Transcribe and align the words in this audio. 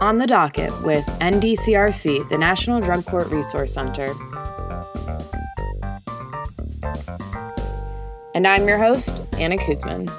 On 0.00 0.18
the 0.18 0.26
docket 0.26 0.72
with 0.82 1.06
NDCRC, 1.20 2.28
the 2.28 2.36
National 2.36 2.80
Drug 2.80 3.06
Court 3.06 3.28
Resource 3.28 3.72
Center. 3.72 4.12
And 8.34 8.46
I'm 8.46 8.66
your 8.66 8.78
host, 8.78 9.12
Anna 9.34 9.56
Koozman. 9.58 10.10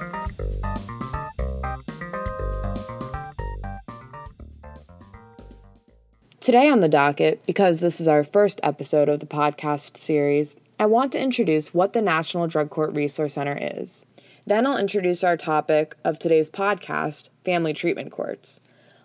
Today 6.39 6.69
on 6.69 6.79
the 6.79 6.89
docket, 6.89 7.45
because 7.45 7.79
this 7.79 7.99
is 7.99 8.07
our 8.07 8.23
first 8.23 8.61
episode 8.63 9.09
of 9.09 9.19
the 9.19 9.25
podcast 9.25 9.97
series, 9.97 10.55
I 10.83 10.85
want 10.85 11.13
to 11.13 11.21
introduce 11.21 11.73
what 11.73 11.93
the 11.93 12.01
National 12.01 12.45
Drug 12.45 12.69
Court 12.69 12.93
Resource 12.93 13.35
Center 13.35 13.57
is. 13.57 14.05
Then 14.45 14.67
I'll 14.67 14.75
introduce 14.75 15.23
our 15.23 15.37
topic 15.37 15.95
of 16.03 16.19
today's 16.19 16.49
podcast, 16.49 17.29
family 17.45 17.71
treatment 17.71 18.11
courts. 18.11 18.59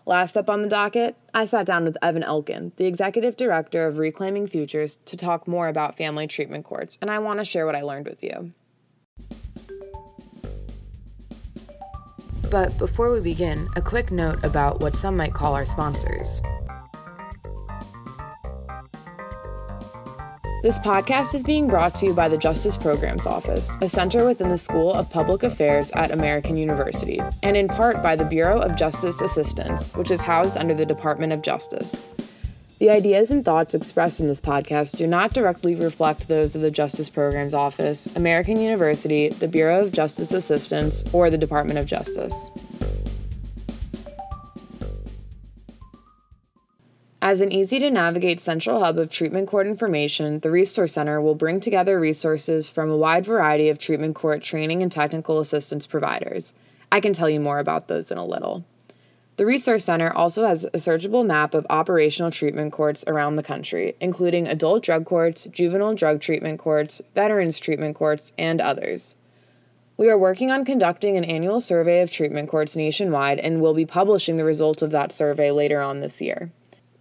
Last 0.04 0.36
up 0.36 0.50
on 0.50 0.62
the 0.62 0.68
docket, 0.68 1.14
I 1.32 1.44
sat 1.44 1.66
down 1.66 1.84
with 1.84 1.96
Evan 2.02 2.24
Elkin, 2.24 2.72
the 2.78 2.86
executive 2.86 3.36
director 3.36 3.86
of 3.86 3.98
Reclaiming 3.98 4.48
Futures, 4.48 4.98
to 5.04 5.16
talk 5.16 5.46
more 5.46 5.68
about 5.68 5.96
family 5.96 6.26
treatment 6.26 6.64
courts, 6.64 6.98
and 7.00 7.12
I 7.12 7.20
want 7.20 7.38
to 7.38 7.44
share 7.44 7.64
what 7.64 7.76
I 7.76 7.82
learned 7.82 8.08
with 8.08 8.24
you. 8.24 8.52
But 12.50 12.76
before 12.76 13.12
we 13.12 13.20
begin, 13.20 13.68
a 13.76 13.80
quick 13.80 14.10
note 14.10 14.42
about 14.42 14.80
what 14.80 14.96
some 14.96 15.16
might 15.16 15.32
call 15.32 15.54
our 15.54 15.64
sponsors. 15.64 16.42
This 20.60 20.80
podcast 20.80 21.36
is 21.36 21.44
being 21.44 21.68
brought 21.68 21.94
to 21.96 22.06
you 22.06 22.12
by 22.12 22.28
the 22.28 22.36
Justice 22.36 22.76
Programs 22.76 23.26
Office, 23.26 23.70
a 23.80 23.88
center 23.88 24.26
within 24.26 24.48
the 24.48 24.58
School 24.58 24.92
of 24.92 25.08
Public 25.08 25.44
Affairs 25.44 25.92
at 25.92 26.10
American 26.10 26.56
University, 26.56 27.20
and 27.44 27.56
in 27.56 27.68
part 27.68 28.02
by 28.02 28.16
the 28.16 28.24
Bureau 28.24 28.58
of 28.60 28.74
Justice 28.74 29.20
Assistance, 29.20 29.94
which 29.94 30.10
is 30.10 30.20
housed 30.20 30.56
under 30.56 30.74
the 30.74 30.84
Department 30.84 31.32
of 31.32 31.42
Justice. 31.42 32.04
The 32.80 32.90
ideas 32.90 33.30
and 33.30 33.44
thoughts 33.44 33.72
expressed 33.72 34.18
in 34.18 34.26
this 34.26 34.40
podcast 34.40 34.96
do 34.96 35.06
not 35.06 35.32
directly 35.32 35.76
reflect 35.76 36.26
those 36.26 36.56
of 36.56 36.62
the 36.62 36.72
Justice 36.72 37.08
Programs 37.08 37.54
Office, 37.54 38.08
American 38.16 38.60
University, 38.60 39.28
the 39.28 39.46
Bureau 39.46 39.84
of 39.84 39.92
Justice 39.92 40.32
Assistance, 40.32 41.04
or 41.12 41.30
the 41.30 41.38
Department 41.38 41.78
of 41.78 41.86
Justice. 41.86 42.50
As 47.28 47.42
an 47.42 47.52
easy 47.52 47.78
to 47.80 47.90
navigate 47.90 48.40
central 48.40 48.82
hub 48.82 48.96
of 48.96 49.10
treatment 49.10 49.48
court 49.48 49.66
information, 49.66 50.38
the 50.38 50.50
Resource 50.50 50.94
Center 50.94 51.20
will 51.20 51.34
bring 51.34 51.60
together 51.60 52.00
resources 52.00 52.70
from 52.70 52.88
a 52.88 52.96
wide 52.96 53.26
variety 53.26 53.68
of 53.68 53.76
treatment 53.76 54.14
court 54.14 54.42
training 54.42 54.82
and 54.82 54.90
technical 54.90 55.38
assistance 55.38 55.86
providers. 55.86 56.54
I 56.90 57.00
can 57.00 57.12
tell 57.12 57.28
you 57.28 57.38
more 57.38 57.58
about 57.58 57.86
those 57.86 58.10
in 58.10 58.16
a 58.16 58.24
little. 58.24 58.64
The 59.36 59.44
Resource 59.44 59.84
Center 59.84 60.10
also 60.10 60.46
has 60.46 60.64
a 60.64 60.78
searchable 60.78 61.26
map 61.26 61.52
of 61.52 61.66
operational 61.68 62.30
treatment 62.30 62.72
courts 62.72 63.04
around 63.06 63.36
the 63.36 63.42
country, 63.42 63.94
including 64.00 64.46
adult 64.46 64.82
drug 64.82 65.04
courts, 65.04 65.46
juvenile 65.50 65.94
drug 65.94 66.22
treatment 66.22 66.58
courts, 66.58 67.02
veterans 67.14 67.58
treatment 67.58 67.94
courts, 67.94 68.32
and 68.38 68.58
others. 68.58 69.16
We 69.98 70.08
are 70.08 70.18
working 70.18 70.50
on 70.50 70.64
conducting 70.64 71.18
an 71.18 71.24
annual 71.24 71.60
survey 71.60 72.00
of 72.00 72.10
treatment 72.10 72.48
courts 72.48 72.74
nationwide 72.74 73.38
and 73.38 73.60
will 73.60 73.74
be 73.74 73.84
publishing 73.84 74.36
the 74.36 74.44
results 74.46 74.80
of 74.80 74.92
that 74.92 75.12
survey 75.12 75.50
later 75.50 75.82
on 75.82 76.00
this 76.00 76.22
year. 76.22 76.50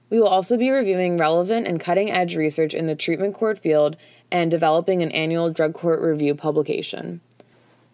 We 0.09 0.19
will 0.19 0.27
also 0.27 0.57
be 0.57 0.69
reviewing 0.69 1.17
relevant 1.17 1.67
and 1.67 1.79
cutting 1.79 2.11
edge 2.11 2.35
research 2.35 2.73
in 2.73 2.87
the 2.87 2.95
treatment 2.95 3.35
court 3.35 3.59
field 3.59 3.97
and 4.31 4.49
developing 4.49 5.01
an 5.01 5.11
annual 5.11 5.49
drug 5.49 5.73
court 5.73 6.01
review 6.01 6.35
publication. 6.35 7.21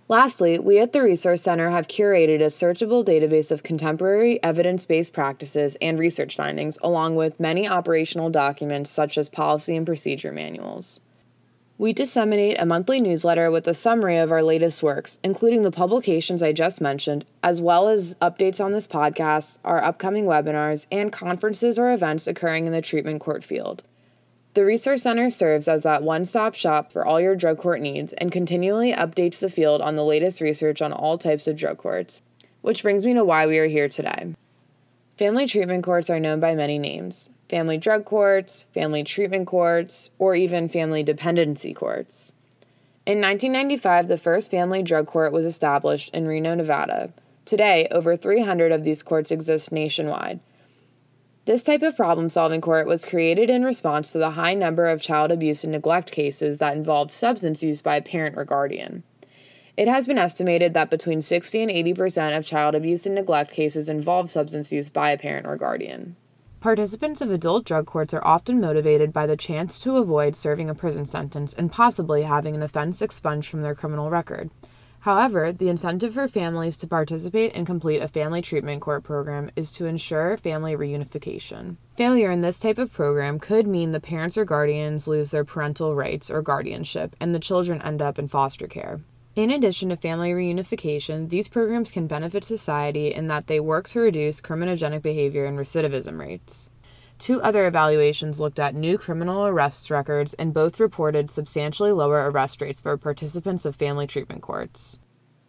Lastly, 0.09 0.59
we 0.59 0.79
at 0.79 0.91
the 0.91 1.01
Resource 1.01 1.41
Center 1.41 1.69
have 1.69 1.87
curated 1.87 2.41
a 2.41 2.47
searchable 2.47 3.05
database 3.05 3.51
of 3.51 3.63
contemporary 3.63 4.41
evidence 4.43 4.85
based 4.85 5.13
practices 5.13 5.77
and 5.81 5.97
research 5.97 6.35
findings, 6.35 6.77
along 6.83 7.15
with 7.15 7.39
many 7.39 7.67
operational 7.67 8.29
documents 8.29 8.91
such 8.91 9.17
as 9.17 9.29
policy 9.29 9.75
and 9.75 9.85
procedure 9.85 10.31
manuals. 10.31 10.99
We 11.79 11.91
disseminate 11.91 12.61
a 12.61 12.67
monthly 12.67 13.01
newsletter 13.01 13.49
with 13.49 13.67
a 13.67 13.73
summary 13.73 14.17
of 14.17 14.31
our 14.31 14.43
latest 14.43 14.83
works, 14.83 15.17
including 15.23 15.63
the 15.63 15.71
publications 15.71 16.43
I 16.43 16.51
just 16.51 16.81
mentioned, 16.81 17.25
as 17.41 17.61
well 17.61 17.87
as 17.87 18.13
updates 18.21 18.63
on 18.63 18.73
this 18.73 18.85
podcast, 18.85 19.57
our 19.65 19.83
upcoming 19.83 20.25
webinars, 20.25 20.85
and 20.91 21.11
conferences 21.11 21.79
or 21.79 21.91
events 21.91 22.27
occurring 22.27 22.67
in 22.67 22.73
the 22.73 22.81
treatment 22.81 23.21
court 23.21 23.43
field. 23.43 23.81
The 24.53 24.63
Resource 24.63 25.01
Center 25.01 25.29
serves 25.29 25.67
as 25.67 25.81
that 25.81 26.03
one 26.03 26.25
stop 26.25 26.53
shop 26.53 26.91
for 26.91 27.03
all 27.03 27.19
your 27.19 27.35
drug 27.35 27.57
court 27.57 27.81
needs 27.81 28.13
and 28.13 28.31
continually 28.31 28.93
updates 28.93 29.39
the 29.39 29.49
field 29.49 29.81
on 29.81 29.95
the 29.95 30.05
latest 30.05 30.41
research 30.41 30.79
on 30.79 30.93
all 30.93 31.17
types 31.17 31.47
of 31.47 31.55
drug 31.55 31.79
courts. 31.79 32.21
Which 32.61 32.83
brings 32.83 33.03
me 33.03 33.15
to 33.15 33.25
why 33.25 33.47
we 33.47 33.57
are 33.57 33.67
here 33.67 33.89
today. 33.89 34.35
Family 35.17 35.47
treatment 35.47 35.83
courts 35.83 36.11
are 36.11 36.19
known 36.19 36.39
by 36.39 36.53
many 36.53 36.77
names 36.77 37.29
family 37.49 37.77
drug 37.77 38.05
courts, 38.05 38.65
family 38.73 39.03
treatment 39.03 39.47
courts, 39.47 40.09
or 40.19 40.35
even 40.35 40.67
family 40.67 41.03
dependency 41.03 41.73
courts. 41.73 42.33
In 43.05 43.19
1995, 43.19 44.07
the 44.07 44.17
first 44.17 44.49
family 44.49 44.81
drug 44.81 45.07
court 45.07 45.33
was 45.33 45.45
established 45.45 46.09
in 46.13 46.25
Reno, 46.25 46.55
Nevada. 46.55 47.11
Today, 47.45 47.87
over 47.91 48.15
300 48.15 48.71
of 48.71 48.85
these 48.85 49.03
courts 49.03 49.31
exist 49.31 49.71
nationwide. 49.71 50.39
This 51.45 51.61
type 51.61 51.81
of 51.81 51.97
problem 51.97 52.29
solving 52.29 52.61
court 52.61 52.87
was 52.87 53.03
created 53.03 53.49
in 53.49 53.65
response 53.65 54.13
to 54.13 54.17
the 54.17 54.29
high 54.29 54.53
number 54.53 54.85
of 54.85 55.01
child 55.01 55.29
abuse 55.29 55.65
and 55.65 55.73
neglect 55.73 56.09
cases 56.09 56.59
that 56.59 56.77
involved 56.77 57.11
substance 57.11 57.61
use 57.61 57.81
by 57.81 57.97
a 57.97 58.01
parent 58.01 58.37
or 58.37 58.45
guardian. 58.45 59.03
It 59.75 59.89
has 59.89 60.07
been 60.07 60.17
estimated 60.17 60.73
that 60.73 60.89
between 60.89 61.21
60 61.21 61.63
and 61.63 61.69
80 61.69 61.93
percent 61.95 62.37
of 62.37 62.45
child 62.45 62.75
abuse 62.75 63.05
and 63.05 63.15
neglect 63.15 63.51
cases 63.51 63.89
involve 63.89 64.29
substance 64.29 64.71
use 64.71 64.89
by 64.89 65.11
a 65.11 65.17
parent 65.17 65.45
or 65.45 65.57
guardian. 65.57 66.15
Participants 66.63 67.19
of 67.19 67.29
adult 67.29 67.65
drug 67.65 67.85
courts 67.85 68.13
are 68.13 68.25
often 68.25 68.61
motivated 68.61 69.11
by 69.11 69.25
the 69.27 69.35
chance 69.35 69.77
to 69.79 69.97
avoid 69.97 70.33
serving 70.33 70.69
a 70.69 70.73
prison 70.73 71.05
sentence 71.05 71.53
and 71.53 71.69
possibly 71.69 72.23
having 72.23 72.55
an 72.55 72.63
offense 72.63 73.01
expunged 73.01 73.49
from 73.49 73.63
their 73.63 73.75
criminal 73.75 74.09
record. 74.09 74.49
However, 75.01 75.51
the 75.51 75.67
incentive 75.67 76.13
for 76.13 76.25
families 76.29 76.77
to 76.77 76.87
participate 76.87 77.51
and 77.53 77.65
complete 77.65 77.99
a 78.01 78.07
family 78.07 78.41
treatment 78.41 78.81
court 78.81 79.03
program 79.03 79.51
is 79.57 79.73
to 79.73 79.87
ensure 79.87 80.37
family 80.37 80.73
reunification. 80.73 81.75
Failure 81.97 82.31
in 82.31 82.39
this 82.39 82.59
type 82.59 82.77
of 82.77 82.93
program 82.93 83.39
could 83.39 83.67
mean 83.67 83.91
the 83.91 83.99
parents 83.99 84.37
or 84.37 84.45
guardians 84.45 85.05
lose 85.05 85.31
their 85.31 85.43
parental 85.43 85.93
rights 85.93 86.31
or 86.31 86.41
guardianship 86.41 87.13
and 87.19 87.35
the 87.35 87.39
children 87.39 87.81
end 87.81 88.01
up 88.01 88.17
in 88.17 88.29
foster 88.29 88.67
care. 88.67 89.01
In 89.35 89.49
addition 89.49 89.89
to 89.89 89.97
family 89.97 90.31
reunification, 90.31 91.29
these 91.29 91.47
programs 91.47 91.89
can 91.89 92.05
benefit 92.05 92.43
society 92.43 93.11
in 93.11 93.27
that 93.29 93.47
they 93.47 93.59
work 93.59 93.89
to 93.89 93.99
reduce 93.99 94.39
criminogenic 94.39 95.01
behavior 95.01 95.45
and 95.45 95.57
recidivism 95.57 96.19
rates. 96.19 96.69
Two 97.17 97.41
other 97.41 97.65
evaluations 97.65 98.39
looked 98.39 98.59
at 98.59 98.75
new 98.75 98.95
criminal 98.95 99.47
arrests 99.47 99.89
records 99.89 100.35
and 100.35 100.53
both 100.53 100.79
reported 100.79 101.31
substantially 101.31 101.91
lower 101.91 102.29
arrest 102.29 102.61
rates 102.61 102.79
for 102.79 102.95
participants 102.95 103.65
of 103.65 103.75
family 103.75 104.05
treatment 104.05 104.43
courts. 104.43 104.99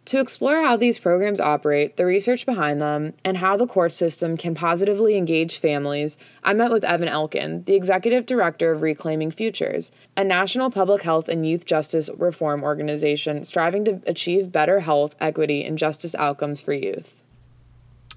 To 0.05 0.19
explore 0.19 0.61
how 0.61 0.77
these 0.77 0.99
programs 0.99 1.39
operate, 1.39 1.97
the 1.97 2.05
research 2.05 2.45
behind 2.45 2.79
them, 2.79 3.13
and 3.23 3.37
how 3.37 3.57
the 3.57 3.65
court 3.65 3.91
system 3.91 4.37
can 4.37 4.53
positively 4.53 5.17
engage 5.17 5.57
families, 5.57 6.15
I 6.43 6.53
met 6.53 6.71
with 6.71 6.83
Evan 6.83 7.07
Elkin, 7.07 7.63
the 7.65 7.73
executive 7.73 8.27
director 8.27 8.71
of 8.71 8.83
Reclaiming 8.83 9.31
Futures, 9.31 9.91
a 10.15 10.23
national 10.23 10.69
public 10.69 11.01
health 11.01 11.27
and 11.27 11.47
youth 11.47 11.65
justice 11.65 12.11
reform 12.19 12.61
organization 12.61 13.43
striving 13.43 13.83
to 13.85 13.99
achieve 14.05 14.51
better 14.51 14.79
health, 14.79 15.15
equity, 15.19 15.65
and 15.65 15.75
justice 15.75 16.13
outcomes 16.13 16.61
for 16.61 16.73
youth. 16.73 17.15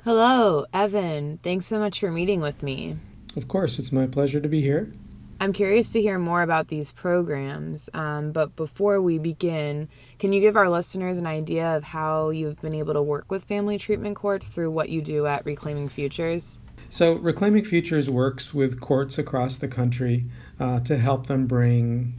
Hello, 0.04 0.66
Evan. 0.74 1.38
Thanks 1.42 1.64
so 1.64 1.78
much 1.78 2.00
for 2.00 2.12
meeting 2.12 2.42
with 2.42 2.62
me. 2.62 2.98
Of 3.34 3.48
course, 3.48 3.78
it's 3.78 3.92
my 3.92 4.06
pleasure 4.06 4.40
to 4.40 4.48
be 4.48 4.60
here. 4.60 4.92
I'm 5.40 5.52
curious 5.52 5.90
to 5.90 6.02
hear 6.02 6.18
more 6.18 6.42
about 6.42 6.66
these 6.66 6.90
programs, 6.90 7.88
um, 7.94 8.32
but 8.32 8.56
before 8.56 9.00
we 9.00 9.18
begin, 9.18 9.88
can 10.18 10.32
you 10.32 10.40
give 10.40 10.56
our 10.56 10.68
listeners 10.68 11.16
an 11.16 11.28
idea 11.28 11.76
of 11.76 11.84
how 11.84 12.30
you've 12.30 12.60
been 12.60 12.74
able 12.74 12.92
to 12.94 13.02
work 13.02 13.30
with 13.30 13.44
family 13.44 13.78
treatment 13.78 14.16
courts 14.16 14.48
through 14.48 14.72
what 14.72 14.88
you 14.88 15.00
do 15.00 15.26
at 15.26 15.46
Reclaiming 15.46 15.88
Futures? 15.88 16.58
So, 16.90 17.12
Reclaiming 17.12 17.64
Futures 17.64 18.10
works 18.10 18.52
with 18.52 18.80
courts 18.80 19.16
across 19.16 19.58
the 19.58 19.68
country 19.68 20.24
uh, 20.58 20.80
to 20.80 20.98
help 20.98 21.28
them 21.28 21.46
bring 21.46 22.14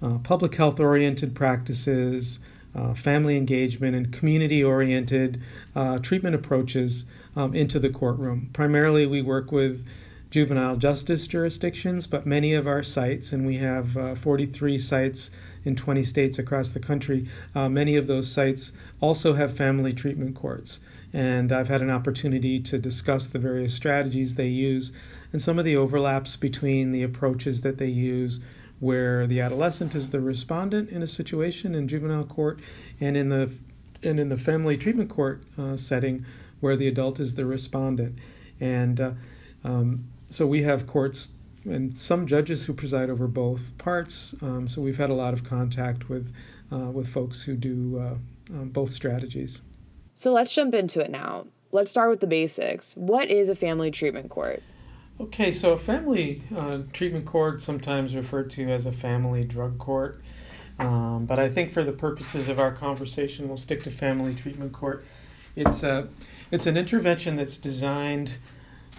uh, 0.00 0.18
public 0.18 0.54
health 0.54 0.78
oriented 0.78 1.34
practices, 1.34 2.38
uh, 2.76 2.94
family 2.94 3.36
engagement, 3.36 3.96
and 3.96 4.12
community 4.12 4.62
oriented 4.62 5.42
uh, 5.74 5.98
treatment 5.98 6.36
approaches 6.36 7.04
um, 7.34 7.52
into 7.52 7.80
the 7.80 7.90
courtroom. 7.90 8.50
Primarily, 8.52 9.06
we 9.06 9.22
work 9.22 9.50
with 9.50 9.84
juvenile 10.30 10.76
justice 10.76 11.26
jurisdictions, 11.26 12.06
but 12.06 12.24
many 12.24 12.54
of 12.54 12.66
our 12.66 12.82
sites, 12.82 13.32
and 13.32 13.44
we 13.44 13.58
have 13.58 13.96
uh, 13.96 14.14
43 14.14 14.78
sites 14.78 15.30
in 15.64 15.74
20 15.74 16.02
states 16.04 16.38
across 16.38 16.70
the 16.70 16.80
country, 16.80 17.28
uh, 17.54 17.68
many 17.68 17.96
of 17.96 18.06
those 18.06 18.30
sites 18.30 18.72
also 19.00 19.34
have 19.34 19.56
family 19.56 19.92
treatment 19.92 20.36
courts. 20.36 20.78
And 21.12 21.50
I've 21.50 21.68
had 21.68 21.82
an 21.82 21.90
opportunity 21.90 22.60
to 22.60 22.78
discuss 22.78 23.26
the 23.26 23.40
various 23.40 23.74
strategies 23.74 24.36
they 24.36 24.46
use 24.46 24.92
and 25.32 25.42
some 25.42 25.58
of 25.58 25.64
the 25.64 25.76
overlaps 25.76 26.36
between 26.36 26.92
the 26.92 27.02
approaches 27.02 27.62
that 27.62 27.78
they 27.78 27.88
use 27.88 28.40
where 28.80 29.26
the 29.26 29.40
adolescent 29.40 29.94
is 29.94 30.10
the 30.10 30.20
respondent 30.20 30.88
in 30.90 31.02
a 31.02 31.06
situation 31.06 31.74
in 31.74 31.86
juvenile 31.86 32.24
court, 32.24 32.58
and 32.98 33.16
in 33.16 33.28
the 33.28 33.52
and 34.02 34.18
in 34.18 34.30
the 34.30 34.36
family 34.36 34.78
treatment 34.78 35.10
court 35.10 35.42
uh, 35.58 35.76
setting, 35.76 36.24
where 36.60 36.74
the 36.74 36.88
adult 36.88 37.20
is 37.20 37.34
the 37.34 37.44
respondent. 37.44 38.18
And 38.58 38.98
uh, 38.98 39.12
um, 39.62 40.04
so 40.30 40.46
we 40.46 40.62
have 40.62 40.86
courts 40.86 41.30
and 41.64 41.96
some 41.98 42.26
judges 42.26 42.64
who 42.64 42.72
preside 42.72 43.10
over 43.10 43.26
both 43.26 43.76
parts. 43.76 44.34
Um, 44.40 44.66
so 44.66 44.80
we've 44.80 44.96
had 44.96 45.10
a 45.10 45.14
lot 45.14 45.34
of 45.34 45.44
contact 45.44 46.08
with 46.08 46.32
uh, 46.72 46.90
with 46.90 47.08
folks 47.08 47.42
who 47.42 47.56
do 47.56 47.98
uh, 47.98 48.54
um, 48.54 48.70
both 48.70 48.92
strategies. 48.92 49.60
So 50.14 50.32
let's 50.32 50.54
jump 50.54 50.72
into 50.72 51.00
it 51.00 51.10
now. 51.10 51.46
Let's 51.72 51.90
start 51.90 52.10
with 52.10 52.20
the 52.20 52.26
basics. 52.26 52.96
What 52.96 53.28
is 53.28 53.48
a 53.48 53.54
family 53.54 53.90
treatment 53.90 54.30
court? 54.30 54.62
Okay, 55.20 55.52
so 55.52 55.72
a 55.72 55.78
family 55.78 56.42
uh, 56.56 56.78
treatment 56.92 57.26
court, 57.26 57.60
sometimes 57.60 58.14
referred 58.14 58.48
to 58.50 58.70
as 58.70 58.86
a 58.86 58.92
family 58.92 59.44
drug 59.44 59.78
court, 59.78 60.22
um, 60.78 61.26
but 61.26 61.38
I 61.38 61.48
think 61.48 61.72
for 61.72 61.84
the 61.84 61.92
purposes 61.92 62.48
of 62.48 62.58
our 62.58 62.72
conversation, 62.72 63.46
we'll 63.46 63.58
stick 63.58 63.82
to 63.82 63.90
family 63.90 64.34
treatment 64.34 64.72
court. 64.72 65.04
It's 65.56 65.82
a 65.82 66.08
it's 66.50 66.66
an 66.66 66.76
intervention 66.76 67.36
that's 67.36 67.58
designed 67.58 68.38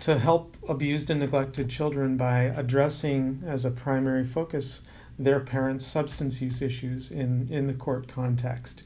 to 0.02 0.18
help 0.18 0.58
abused 0.68 1.10
and 1.10 1.20
neglected 1.20 1.70
children 1.70 2.18
by 2.18 2.42
addressing 2.42 3.44
as 3.46 3.64
a 3.64 3.72
primary 3.72 4.26
focus 4.26 4.82
their 5.20 5.40
parents' 5.40 5.86
substance 5.86 6.42
use 6.42 6.62
issues 6.62 7.12
in, 7.12 7.48
in 7.52 7.68
the 7.68 7.74
court 7.74 8.08
context. 8.08 8.84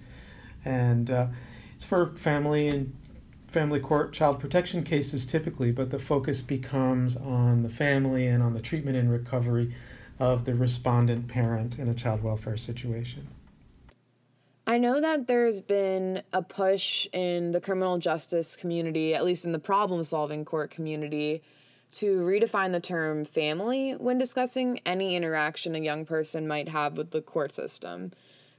And 0.66 1.10
uh, 1.10 1.28
it's 1.74 1.86
for 1.86 2.16
family 2.18 2.68
and 2.68 2.94
family 3.48 3.80
court 3.80 4.12
child 4.12 4.40
protection 4.42 4.84
cases 4.84 5.26
typically, 5.26 5.72
but 5.72 5.90
the 5.90 6.00
focus 6.00 6.42
becomes 6.42 7.16
on 7.16 7.64
the 7.64 7.70
family 7.70 8.28
and 8.28 8.44
on 8.44 8.54
the 8.54 8.62
treatment 8.62 8.98
and 8.98 9.10
recovery 9.10 9.74
of 10.20 10.44
the 10.44 10.54
respondent 10.54 11.30
parent 11.30 11.80
in 11.80 11.88
a 11.88 11.94
child 11.94 12.24
welfare 12.24 12.58
situation. 12.58 13.28
I 14.68 14.80
know 14.80 15.00
that 15.00 15.28
there's 15.28 15.62
been 15.62 16.24
a 16.34 16.42
push 16.42 17.08
in 17.14 17.52
the 17.52 17.62
criminal 17.62 18.00
justice 18.00 18.56
community, 18.56 19.14
at 19.14 19.24
least 19.24 19.46
in 19.46 19.52
the 19.52 19.60
problem 19.60 20.04
solving 20.04 20.44
court 20.44 20.72
community, 20.72 21.44
to 21.92 22.22
redefine 22.22 22.72
the 22.72 22.80
term 22.80 23.26
family 23.26 23.92
when 23.94 24.18
discussing 24.18 24.80
any 24.86 25.16
interaction 25.16 25.76
a 25.76 25.80
young 25.80 26.04
person 26.04 26.48
might 26.48 26.68
have 26.68 26.98
with 26.98 27.12
the 27.12 27.22
court 27.22 27.52
system. 27.52 28.12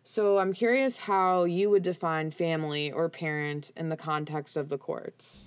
So 0.04 0.38
I'm 0.38 0.52
curious 0.52 0.96
how 0.96 1.42
you 1.42 1.70
would 1.70 1.82
define 1.82 2.30
family 2.30 2.92
or 2.92 3.08
parent 3.08 3.72
in 3.76 3.88
the 3.88 3.96
context 3.96 4.56
of 4.56 4.68
the 4.68 4.78
courts. 4.78 5.44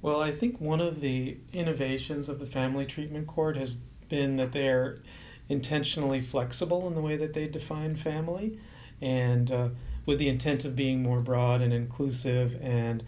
Well, 0.00 0.22
I 0.22 0.30
think 0.30 0.60
one 0.60 0.80
of 0.80 1.00
the 1.00 1.36
innovations 1.52 2.28
of 2.28 2.38
the 2.38 2.46
family 2.46 2.86
treatment 2.86 3.26
court 3.26 3.56
has 3.56 3.74
been 4.08 4.36
that 4.36 4.52
they're 4.52 5.00
intentionally 5.48 6.20
flexible 6.20 6.86
in 6.86 6.94
the 6.94 7.00
way 7.00 7.16
that 7.16 7.34
they 7.34 7.48
define 7.48 7.96
family. 7.96 8.60
And 9.00 9.50
uh, 9.50 9.68
with 10.08 10.18
the 10.18 10.28
intent 10.30 10.64
of 10.64 10.74
being 10.74 11.02
more 11.02 11.20
broad 11.20 11.60
and 11.60 11.70
inclusive 11.70 12.58
and 12.62 13.02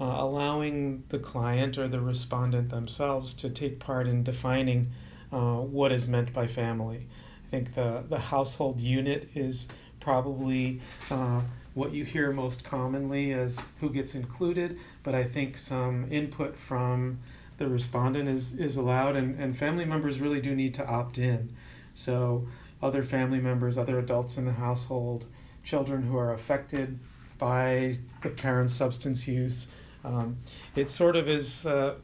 uh, 0.00 0.04
allowing 0.04 1.02
the 1.08 1.18
client 1.18 1.76
or 1.76 1.88
the 1.88 2.00
respondent 2.00 2.70
themselves 2.70 3.34
to 3.34 3.50
take 3.50 3.80
part 3.80 4.06
in 4.06 4.22
defining 4.22 4.88
uh, 5.32 5.56
what 5.56 5.90
is 5.90 6.06
meant 6.06 6.32
by 6.32 6.46
family. 6.46 7.08
I 7.44 7.48
think 7.48 7.74
the, 7.74 8.04
the 8.08 8.20
household 8.20 8.80
unit 8.80 9.30
is 9.34 9.66
probably 9.98 10.80
uh, 11.10 11.40
what 11.74 11.90
you 11.92 12.04
hear 12.04 12.32
most 12.32 12.62
commonly 12.62 13.32
as 13.32 13.60
who 13.80 13.90
gets 13.90 14.14
included, 14.14 14.78
but 15.02 15.12
I 15.12 15.24
think 15.24 15.58
some 15.58 16.06
input 16.08 16.56
from 16.56 17.18
the 17.58 17.66
respondent 17.66 18.28
is, 18.28 18.54
is 18.54 18.76
allowed, 18.76 19.16
and, 19.16 19.40
and 19.40 19.58
family 19.58 19.86
members 19.86 20.20
really 20.20 20.40
do 20.40 20.54
need 20.54 20.74
to 20.74 20.86
opt 20.86 21.18
in. 21.18 21.52
So, 21.94 22.46
other 22.80 23.02
family 23.02 23.40
members, 23.40 23.76
other 23.76 23.98
adults 23.98 24.36
in 24.36 24.44
the 24.44 24.52
household, 24.52 25.26
children 25.64 26.02
who 26.02 26.16
are 26.16 26.32
affected 26.32 26.98
by 27.38 27.96
the 28.22 28.30
parent's 28.30 28.74
substance 28.74 29.26
use. 29.26 29.66
Um, 30.04 30.38
it 30.76 30.88
sort 30.90 31.16
of 31.16 31.28
is 31.28 31.66
uh, 31.66 31.94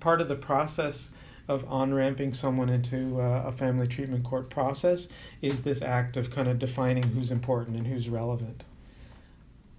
part 0.00 0.20
of 0.20 0.28
the 0.28 0.34
process 0.34 1.10
of 1.48 1.64
on 1.68 1.92
ramping 1.92 2.32
someone 2.32 2.68
into 2.68 3.20
uh, 3.20 3.44
a 3.46 3.52
family 3.52 3.86
treatment 3.86 4.24
court 4.24 4.48
process 4.48 5.08
is 5.42 5.62
this 5.62 5.82
act 5.82 6.16
of 6.16 6.30
kind 6.30 6.48
of 6.48 6.58
defining 6.58 7.02
who's 7.02 7.30
important 7.30 7.76
and 7.76 7.86
who's 7.86 8.08
relevant. 8.08 8.64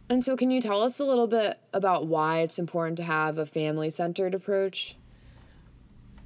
And 0.09 0.24
so, 0.24 0.36
can 0.36 0.51
you 0.51 0.62
tell 0.62 0.81
us 0.81 1.00
a 1.00 1.06
little 1.06 1.27
bit 1.27 1.57
about 1.74 2.07
why 2.07 2.39
it's 2.39 2.59
important 2.59 2.97
to 2.97 3.03
have 3.03 3.38
a 3.38 3.45
family 3.45 3.89
centered 3.89 4.36
approach? 4.36 4.95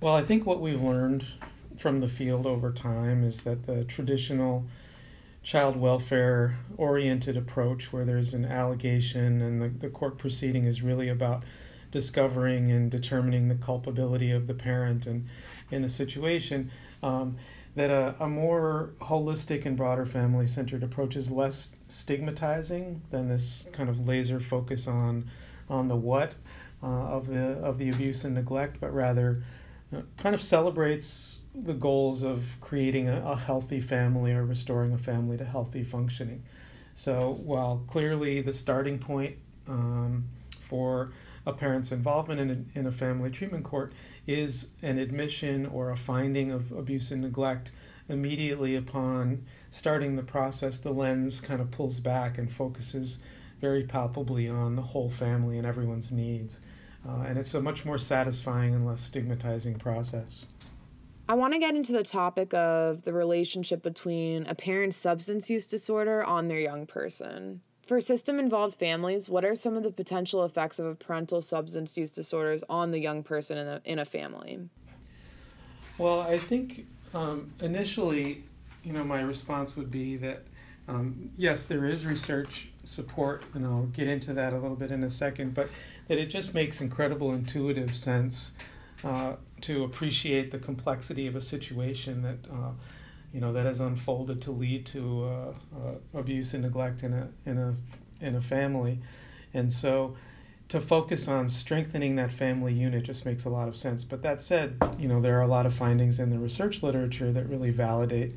Well, 0.01 0.15
I 0.15 0.21
think 0.21 0.45
what 0.45 0.59
we've 0.59 0.81
learned 0.81 1.25
from 1.77 2.01
the 2.01 2.07
field 2.07 2.45
over 2.45 2.71
time 2.71 3.23
is 3.23 3.41
that 3.41 3.65
the 3.65 3.83
traditional 3.85 4.65
child 5.47 5.77
welfare 5.77 6.57
oriented 6.75 7.37
approach 7.37 7.93
where 7.93 8.03
there's 8.03 8.33
an 8.33 8.43
allegation 8.43 9.41
and 9.41 9.61
the, 9.61 9.69
the 9.79 9.87
court 9.87 10.17
proceeding 10.17 10.65
is 10.65 10.81
really 10.81 11.07
about 11.07 11.41
discovering 11.89 12.69
and 12.69 12.91
determining 12.91 13.47
the 13.47 13.55
culpability 13.55 14.29
of 14.29 14.45
the 14.45 14.53
parent 14.53 15.07
and 15.07 15.25
in 15.71 15.85
a 15.85 15.89
situation 15.89 16.69
um, 17.01 17.37
that 17.75 17.89
a, 17.89 18.13
a 18.19 18.27
more 18.27 18.89
holistic 18.99 19.65
and 19.65 19.77
broader 19.77 20.05
family 20.05 20.45
centered 20.45 20.83
approach 20.83 21.15
is 21.15 21.31
less 21.31 21.77
stigmatizing 21.87 23.01
than 23.09 23.29
this 23.29 23.63
kind 23.71 23.89
of 23.89 24.05
laser 24.05 24.41
focus 24.41 24.85
on 24.85 25.23
on 25.69 25.87
the 25.87 25.95
what 25.95 26.35
uh, 26.83 26.87
of 26.87 27.25
the 27.27 27.53
of 27.59 27.77
the 27.77 27.87
abuse 27.87 28.25
and 28.25 28.35
neglect 28.35 28.81
but 28.81 28.93
rather 28.93 29.41
uh, 29.95 30.01
kind 30.17 30.35
of 30.35 30.41
celebrates 30.41 31.39
the 31.55 31.73
goals 31.73 32.23
of 32.23 32.43
creating 32.61 33.09
a, 33.09 33.21
a, 33.25 33.35
healthy 33.35 33.79
family 33.79 34.31
or 34.33 34.45
restoring 34.45 34.93
a 34.93 34.97
family 34.97 35.37
to 35.37 35.45
healthy 35.45 35.83
functioning. 35.83 36.43
So 36.93 37.39
while 37.43 37.83
clearly 37.87 38.41
the 38.41 38.53
starting 38.53 38.99
point 38.99 39.37
um, 39.67 40.25
for 40.59 41.11
a 41.45 41.53
parent's 41.53 41.91
involvement 41.91 42.39
in 42.41 42.49
a, 42.75 42.79
in 42.79 42.85
a 42.85 42.91
family 42.91 43.31
treatment 43.31 43.63
court 43.63 43.93
is 44.27 44.67
an 44.81 44.99
admission 44.99 45.65
or 45.65 45.91
a 45.91 45.97
finding 45.97 46.51
of 46.51 46.71
abuse 46.73 47.11
and 47.11 47.21
neglect 47.21 47.71
immediately 48.09 48.75
upon 48.75 49.45
starting 49.71 50.15
the 50.15 50.23
process 50.23 50.77
the 50.77 50.91
lens 50.91 51.39
kind 51.39 51.61
of 51.61 51.71
pulls 51.71 51.99
back 51.99 52.37
and 52.37 52.51
focuses 52.51 53.19
very 53.61 53.83
palpably 53.83 54.47
on 54.47 54.75
the 54.75 54.81
whole 54.81 55.09
family 55.09 55.57
and 55.57 55.65
everyone's 55.65 56.11
needs 56.11 56.57
uh, 57.07 57.23
and 57.27 57.37
it's 57.37 57.53
a 57.53 57.61
much 57.61 57.85
more 57.85 57.97
satisfying 57.97 58.75
and 58.75 58.85
less 58.85 59.01
stigmatizing 59.01 59.75
process 59.75 60.47
I 61.29 61.33
want 61.33 61.51
to 61.53 61.59
get 61.59 61.75
into 61.75 61.91
the 61.91 62.03
topic 62.03 62.53
of 62.53 63.03
the 63.03 63.11
relationship 63.11 63.83
between 63.83 64.45
a 64.47 64.55
parent's 64.55 64.95
substance 64.95 65.49
use 65.49 65.67
disorder 65.67 66.23
on 66.23 66.47
their 66.47 66.59
young 66.59 66.85
person. 66.85 67.59
For 67.85 67.99
system 67.99 68.39
involved 68.39 68.79
families, 68.79 69.29
what 69.29 69.43
are 69.43 69.53
some 69.53 69.75
of 69.75 69.83
the 69.83 69.91
potential 69.91 70.45
effects 70.45 70.79
of 70.79 70.85
a 70.85 70.95
parental 70.95 71.41
substance 71.41 71.97
use 71.97 72.11
disorders 72.11 72.63
on 72.69 72.91
the 72.91 72.99
young 72.99 73.23
person 73.23 73.57
in 73.57 73.67
a, 73.67 73.81
in 73.83 73.99
a 73.99 74.05
family? 74.05 74.69
Well, 75.97 76.21
I 76.21 76.37
think 76.37 76.85
um, 77.13 77.51
initially, 77.61 78.45
you 78.85 78.93
know, 78.93 79.03
my 79.03 79.19
response 79.19 79.75
would 79.75 79.91
be 79.91 80.15
that 80.17 80.43
um, 80.87 81.29
yes, 81.35 81.63
there 81.63 81.85
is 81.85 82.05
research 82.05 82.69
support, 82.87 83.43
and 83.53 83.65
I'll 83.65 83.83
get 83.87 84.07
into 84.07 84.33
that 84.33 84.53
a 84.53 84.57
little 84.57 84.75
bit 84.75 84.91
in 84.91 85.03
a 85.03 85.11
second, 85.11 85.53
but 85.53 85.69
that 86.07 86.17
it 86.17 86.27
just 86.27 86.53
makes 86.53 86.81
incredible 86.81 87.33
intuitive 87.33 87.95
sense 87.95 88.51
uh, 89.03 89.33
to 89.61 89.83
appreciate 89.83 90.51
the 90.51 90.57
complexity 90.57 91.27
of 91.27 91.35
a 91.35 91.41
situation 91.41 92.21
that 92.23 92.37
uh, 92.51 92.71
you 93.33 93.41
know 93.41 93.53
that 93.53 93.65
has 93.65 93.79
unfolded 93.79 94.41
to 94.43 94.51
lead 94.51 94.85
to 94.87 95.25
uh, 95.25 95.53
uh, 95.75 96.19
abuse 96.19 96.53
and 96.53 96.63
neglect 96.63 97.03
in 97.03 97.13
a 97.13 97.27
in 97.45 97.57
a 97.57 97.75
in 98.21 98.35
a 98.35 98.41
family, 98.41 98.99
and 99.53 99.71
so 99.71 100.15
to 100.69 100.81
focus 100.81 101.27
on 101.27 101.47
strengthening 101.47 102.15
that 102.17 102.31
family 102.31 102.73
unit 102.73 103.03
just 103.03 103.25
makes 103.25 103.45
a 103.45 103.49
lot 103.49 103.67
of 103.67 103.75
sense. 103.75 104.03
But 104.03 104.21
that 104.23 104.41
said, 104.41 104.77
you 104.97 105.07
know 105.07 105.21
there 105.21 105.37
are 105.37 105.43
a 105.43 105.47
lot 105.47 105.65
of 105.65 105.73
findings 105.73 106.19
in 106.19 106.29
the 106.29 106.39
research 106.39 106.81
literature 106.81 107.31
that 107.33 107.47
really 107.49 107.71
validate 107.71 108.33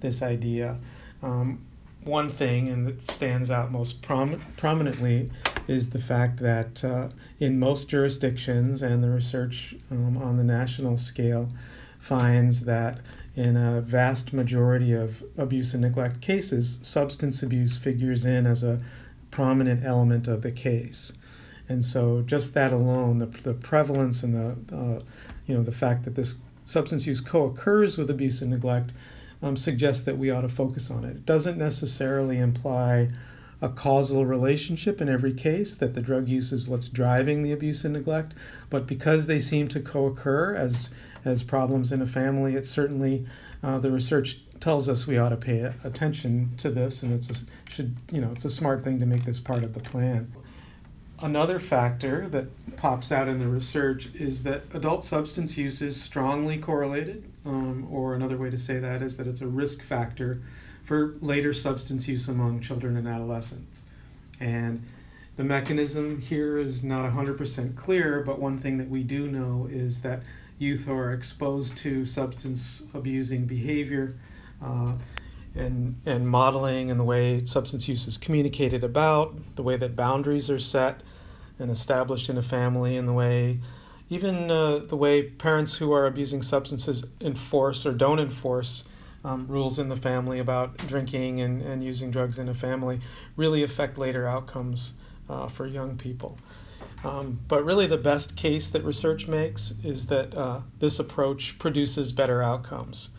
this 0.00 0.22
idea. 0.22 0.78
Um, 1.22 1.64
one 2.04 2.28
thing, 2.28 2.68
and 2.68 2.86
that 2.86 3.02
stands 3.02 3.50
out 3.50 3.72
most 3.72 4.02
prom- 4.02 4.42
prominently, 4.56 5.30
is 5.66 5.90
the 5.90 5.98
fact 5.98 6.38
that 6.38 6.84
uh, 6.84 7.08
in 7.40 7.58
most 7.58 7.88
jurisdictions, 7.88 8.82
and 8.82 9.02
the 9.02 9.08
research 9.08 9.74
um, 9.90 10.16
on 10.18 10.36
the 10.36 10.44
national 10.44 10.98
scale 10.98 11.48
finds 11.98 12.62
that 12.62 12.98
in 13.34 13.56
a 13.56 13.80
vast 13.80 14.32
majority 14.32 14.92
of 14.92 15.24
abuse 15.38 15.72
and 15.72 15.82
neglect 15.82 16.20
cases, 16.20 16.78
substance 16.82 17.42
abuse 17.42 17.76
figures 17.76 18.24
in 18.24 18.46
as 18.46 18.62
a 18.62 18.80
prominent 19.30 19.84
element 19.84 20.28
of 20.28 20.42
the 20.42 20.52
case. 20.52 21.12
And 21.68 21.84
so, 21.84 22.22
just 22.22 22.54
that 22.54 22.72
alone, 22.72 23.18
the, 23.18 23.26
the 23.26 23.54
prevalence 23.54 24.22
and 24.22 24.34
the, 24.34 24.76
uh, 24.76 25.02
you 25.46 25.54
know, 25.54 25.62
the 25.62 25.72
fact 25.72 26.04
that 26.04 26.14
this 26.14 26.36
substance 26.66 27.06
use 27.06 27.20
co-occurs 27.20 27.96
with 27.96 28.10
abuse 28.10 28.42
and 28.42 28.50
neglect 28.50 28.92
um, 29.44 29.56
suggests 29.58 30.02
that 30.04 30.16
we 30.16 30.30
ought 30.30 30.40
to 30.40 30.48
focus 30.48 30.90
on 30.90 31.04
it. 31.04 31.10
It 31.10 31.26
doesn't 31.26 31.58
necessarily 31.58 32.38
imply 32.38 33.10
a 33.60 33.68
causal 33.68 34.24
relationship 34.24 35.00
in 35.00 35.08
every 35.08 35.34
case, 35.34 35.76
that 35.76 35.94
the 35.94 36.00
drug 36.00 36.28
use 36.28 36.50
is 36.50 36.66
what's 36.66 36.88
driving 36.88 37.42
the 37.42 37.52
abuse 37.52 37.84
and 37.84 37.92
neglect, 37.92 38.32
but 38.70 38.86
because 38.86 39.26
they 39.26 39.38
seem 39.38 39.68
to 39.68 39.80
co 39.80 40.06
occur 40.06 40.54
as, 40.54 40.90
as 41.24 41.42
problems 41.42 41.92
in 41.92 42.00
a 42.00 42.06
family, 42.06 42.54
it 42.54 42.66
certainly, 42.66 43.26
uh, 43.62 43.78
the 43.78 43.90
research 43.90 44.40
tells 44.60 44.88
us 44.88 45.06
we 45.06 45.18
ought 45.18 45.28
to 45.28 45.36
pay 45.36 45.72
attention 45.84 46.52
to 46.56 46.70
this, 46.70 47.02
and 47.02 47.12
it's 47.12 47.28
a, 47.28 47.44
should 47.68 47.94
you 48.10 48.20
know 48.20 48.30
it's 48.32 48.46
a 48.46 48.50
smart 48.50 48.82
thing 48.82 48.98
to 49.00 49.06
make 49.06 49.24
this 49.24 49.40
part 49.40 49.62
of 49.62 49.74
the 49.74 49.80
plan. 49.80 50.32
Another 51.20 51.58
factor 51.58 52.28
that 52.30 52.76
pops 52.76 53.12
out 53.12 53.28
in 53.28 53.38
the 53.38 53.46
research 53.46 54.08
is 54.14 54.42
that 54.42 54.64
adult 54.72 55.04
substance 55.04 55.56
use 55.56 55.82
is 55.82 56.00
strongly 56.00 56.58
correlated, 56.58 57.24
um, 57.44 57.86
or 57.90 58.14
another 58.14 58.36
way 58.36 58.50
to 58.50 58.58
say 58.58 58.78
that 58.78 59.02
is 59.02 59.16
that 59.16 59.26
it's 59.26 59.40
a 59.40 59.46
risk 59.46 59.82
factor 59.82 60.42
for 60.84 61.16
later 61.20 61.52
substance 61.52 62.06
use 62.08 62.28
among 62.28 62.60
children 62.60 62.96
and 62.96 63.08
adolescents. 63.08 63.82
And 64.40 64.84
the 65.36 65.44
mechanism 65.44 66.20
here 66.20 66.58
is 66.58 66.82
not 66.82 67.10
100% 67.10 67.76
clear, 67.76 68.22
but 68.24 68.38
one 68.38 68.58
thing 68.58 68.78
that 68.78 68.88
we 68.88 69.02
do 69.02 69.26
know 69.26 69.68
is 69.70 70.02
that 70.02 70.20
youth 70.58 70.88
are 70.88 71.12
exposed 71.12 71.76
to 71.78 72.06
substance 72.06 72.82
abusing 72.92 73.44
behavior 73.46 74.14
uh, 74.62 74.92
and, 75.54 75.96
and 76.06 76.28
modeling 76.28 76.90
and 76.90 76.98
the 76.98 77.04
way 77.04 77.44
substance 77.44 77.88
use 77.88 78.06
is 78.06 78.18
communicated 78.18 78.84
about, 78.84 79.34
the 79.56 79.62
way 79.62 79.76
that 79.76 79.96
boundaries 79.96 80.50
are 80.50 80.60
set 80.60 81.00
and 81.58 81.70
established 81.70 82.28
in 82.28 82.36
a 82.36 82.42
family, 82.42 82.96
and 82.96 83.06
the 83.06 83.12
way 83.12 83.60
even 84.10 84.50
uh, 84.50 84.78
the 84.78 84.96
way 84.96 85.22
parents 85.22 85.76
who 85.76 85.92
are 85.92 86.06
abusing 86.06 86.42
substances 86.42 87.04
enforce 87.20 87.86
or 87.86 87.92
don't 87.92 88.18
enforce 88.18 88.84
um, 89.24 89.46
rules 89.48 89.78
in 89.78 89.88
the 89.88 89.96
family 89.96 90.38
about 90.38 90.76
drinking 90.76 91.40
and, 91.40 91.62
and 91.62 91.82
using 91.82 92.10
drugs 92.10 92.38
in 92.38 92.48
a 92.48 92.54
family 92.54 93.00
really 93.36 93.62
affect 93.62 93.96
later 93.96 94.26
outcomes 94.28 94.92
uh, 95.28 95.48
for 95.48 95.66
young 95.66 95.96
people. 95.96 96.38
Um, 97.02 97.40
but 97.48 97.64
really, 97.64 97.86
the 97.86 97.98
best 97.98 98.36
case 98.36 98.68
that 98.68 98.82
research 98.82 99.26
makes 99.26 99.74
is 99.82 100.06
that 100.06 100.34
uh, 100.34 100.60
this 100.78 100.98
approach 100.98 101.58
produces 101.58 102.12
better 102.12 102.42
outcomes. 102.42 103.10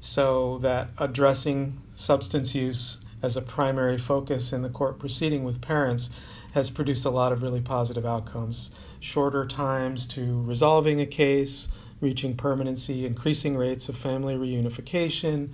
So, 0.00 0.58
that 0.58 0.88
addressing 0.98 1.80
substance 1.94 2.54
use 2.54 2.98
as 3.22 3.36
a 3.36 3.40
primary 3.40 3.96
focus 3.96 4.52
in 4.52 4.62
the 4.62 4.68
court 4.68 4.98
proceeding 4.98 5.44
with 5.44 5.62
parents 5.62 6.10
has 6.52 6.70
produced 6.70 7.04
a 7.04 7.10
lot 7.10 7.32
of 7.32 7.42
really 7.42 7.60
positive 7.60 8.06
outcomes. 8.06 8.70
Shorter 9.00 9.46
times 9.46 10.06
to 10.08 10.42
resolving 10.42 11.00
a 11.00 11.06
case, 11.06 11.68
reaching 12.00 12.36
permanency, 12.36 13.04
increasing 13.04 13.56
rates 13.56 13.88
of 13.88 13.96
family 13.96 14.34
reunification, 14.34 15.50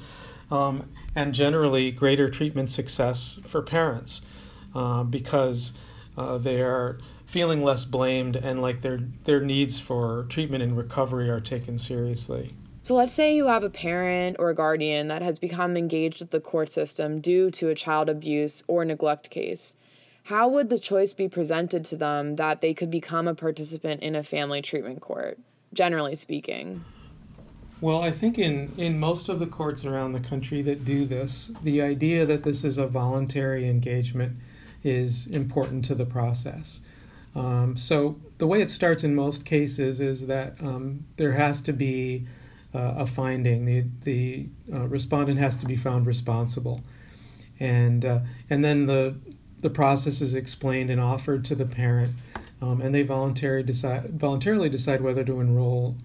um, 0.51 0.89
and 1.15 1.35
generally 1.35 1.91
greater 1.91 2.31
treatment 2.31 2.71
success 2.71 3.41
for 3.47 3.63
parents 3.63 4.23
uh, 4.75 5.03
because 5.03 5.73
uh, 6.17 6.39
they 6.39 6.61
are 6.61 6.99
feeling 7.27 7.63
less 7.63 7.85
blamed 7.85 8.37
and 8.37 8.63
like 8.63 8.81
their 8.81 8.99
their 9.25 9.41
needs 9.41 9.79
for 9.79 10.25
treatment 10.31 10.63
and 10.63 10.77
recovery 10.77 11.29
are 11.29 11.41
taken 11.41 11.79
seriously. 11.79 12.53
So 12.83 12.95
let's 12.95 13.13
say 13.13 13.37
you 13.37 13.47
have 13.47 13.65
a 13.65 13.71
parent 13.71 14.37
or 14.39 14.49
a 14.49 14.55
guardian 14.55 15.09
that 15.09 15.21
has 15.21 15.39
become 15.39 15.77
engaged 15.77 16.21
with 16.21 16.31
the 16.31 16.41
court 16.41 16.71
system 16.71 17.21
due 17.21 17.51
to 17.51 17.69
a 17.69 17.75
child 17.75 18.09
abuse 18.09 18.63
or 18.67 18.85
neglect 18.85 19.29
case. 19.29 19.75
How 20.29 20.47
would 20.47 20.69
the 20.69 20.79
choice 20.79 21.15
be 21.15 21.27
presented 21.27 21.87
to 21.87 21.97
them 21.97 22.37
that 22.37 22.61
they 22.61 22.75
could 22.75 22.91
become 22.91 23.27
a 23.27 23.35
participant 23.35 24.03
in 24.03 24.15
a 24.15 24.23
family 24.23 24.61
treatment 24.61 25.01
court, 25.01 25.39
generally 25.73 26.17
speaking? 26.17 26.85
Well, 27.81 28.03
I 28.03 28.11
think 28.11 28.39
in, 28.39 28.71
in 28.77 29.01
most 29.01 29.31
of 29.31 29.39
the 29.39 29.47
courts 29.47 29.87
around 29.87 30.13
the 30.13 30.21
country 30.21 30.61
that 30.61 30.85
do 30.85 31.07
this, 31.07 31.51
the 31.63 31.81
idea 31.81 32.27
that 32.27 32.43
this 32.43 32.63
is 32.63 32.77
a 32.77 32.87
voluntary 32.87 33.71
engagement 33.71 34.37
is 34.85 35.27
important 35.29 35.83
to 35.87 35.95
the 35.95 36.05
process. 36.05 36.81
Um, 37.35 37.75
so 37.75 38.21
the 38.37 38.47
way 38.47 38.61
it 38.61 38.71
starts 38.71 39.05
in 39.05 39.15
most 39.15 39.47
cases 39.47 39.99
is 39.99 40.27
that 40.27 40.61
um, 40.61 41.07
there 41.17 41.33
has 41.33 41.63
to 41.63 41.73
be 41.73 42.27
uh, 42.75 42.97
a 42.99 43.07
finding. 43.07 43.65
The 43.65 43.85
the 44.03 44.47
uh, 44.71 44.89
respondent 44.89 45.39
has 45.39 45.57
to 45.57 45.67
be 45.67 45.77
found 45.77 46.07
responsible, 46.07 46.83
and 47.59 48.05
uh, 48.05 48.21
and 48.51 48.63
then 48.63 48.85
the 48.85 49.17
the 49.61 49.71
process 49.71 50.21
is 50.21 50.35
explained 50.35 50.91
and 50.91 51.01
offered 51.01 51.45
to 51.47 51.55
the 51.55 51.67
parent, 51.67 52.13
um, 52.63 52.81
and 52.81 52.95
they 52.95 53.03
voluntarily 53.03 53.63
decide 53.63 54.21
voluntarily 54.21 54.69
decide 54.69 55.01
whether 55.01 55.25
to 55.25 55.41
enroll 55.41 55.97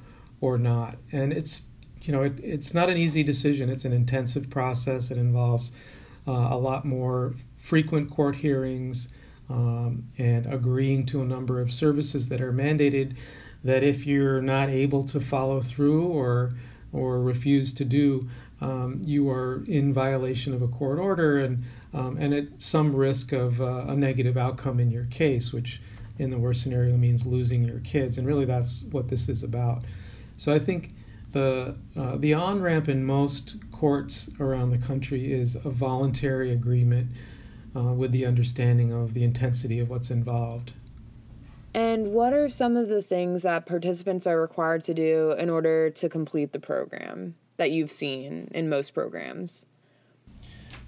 or 0.42 0.58
not. 0.58 0.98
And 1.12 1.32
it's 1.34 1.64
you 2.02 2.12
know 2.12 2.24
it, 2.24 2.34
it's 2.44 2.74
not 2.74 2.90
an 2.90 2.98
easy 2.98 3.24
decision. 3.24 3.70
It's 3.70 3.86
an 3.86 3.94
intensive 3.94 4.50
process. 4.50 5.12
It 5.12 5.18
involves 5.18 5.72
uh, 6.28 6.48
a 6.52 6.58
lot 6.58 6.86
more 6.86 7.36
frequent 7.58 8.10
court 8.10 8.36
hearings 8.36 9.08
um, 9.50 10.04
and 10.18 10.46
agreeing 10.46 11.06
to 11.08 11.22
a 11.22 11.26
number 11.26 11.62
of 11.62 11.72
services 11.72 12.30
that 12.30 12.42
are 12.42 12.52
mandated 12.52 13.16
that 13.64 13.84
if 13.84 14.06
you're 14.06 14.42
not 14.42 14.70
able 14.70 15.04
to 15.04 15.20
follow 15.20 15.62
through 15.62 16.06
or 16.08 16.54
or 16.92 17.22
refuse 17.22 17.74
to 17.74 17.86
do, 17.86 18.30
um, 18.62 19.02
you 19.04 19.30
are 19.30 19.64
in 19.68 19.94
violation 19.94 20.54
of 20.54 20.62
a 20.62 20.68
court 20.68 21.00
order 21.00 21.40
and 21.40 21.64
um, 21.94 22.18
and 22.18 22.34
at 22.34 22.62
some 22.62 22.96
risk 22.96 23.32
of 23.32 23.62
uh, 23.62 23.86
a 23.88 23.96
negative 23.96 24.38
outcome 24.38 24.80
in 24.80 24.90
your 24.92 25.06
case, 25.06 25.54
which 25.54 25.82
in 26.20 26.30
the 26.30 26.38
worst 26.38 26.62
scenario 26.62 26.98
means 26.98 27.26
losing 27.26 27.64
your 27.64 27.80
kids. 27.80 28.18
And 28.18 28.28
really, 28.28 28.46
that's 28.46 28.84
what 28.92 29.10
this 29.10 29.30
is 29.30 29.44
about. 29.44 29.84
So 30.38 30.54
I 30.54 30.60
think 30.60 30.94
the 31.32 31.78
uh, 31.98 32.16
the 32.18 32.34
on 32.34 32.62
ramp 32.62 32.88
in 32.88 33.04
most 33.04 33.56
courts 33.72 34.30
around 34.40 34.72
the 34.72 34.78
country 34.78 35.32
is 35.32 35.56
a 35.56 35.70
voluntary 35.70 36.52
agreement 36.52 37.10
uh, 37.76 37.94
with 37.94 38.12
the 38.12 38.26
understanding 38.26 38.92
of 38.92 39.14
the 39.14 39.24
intensity 39.24 39.80
of 39.80 39.90
what's 39.90 40.12
involved. 40.12 40.74
And 41.74 42.14
what 42.14 42.34
are 42.34 42.48
some 42.48 42.78
of 42.78 42.88
the 42.88 43.02
things 43.02 43.42
that 43.42 43.66
participants 43.66 44.28
are 44.28 44.40
required 44.40 44.84
to 44.84 44.94
do 44.94 45.32
in 45.32 45.50
order 45.50 45.90
to 45.90 46.08
complete 46.08 46.52
the 46.52 46.60
program 46.60 47.36
that 47.58 47.72
you've 47.72 47.90
seen 47.90 48.52
in 48.54 48.70
most 48.70 48.92
programs? 48.92 49.66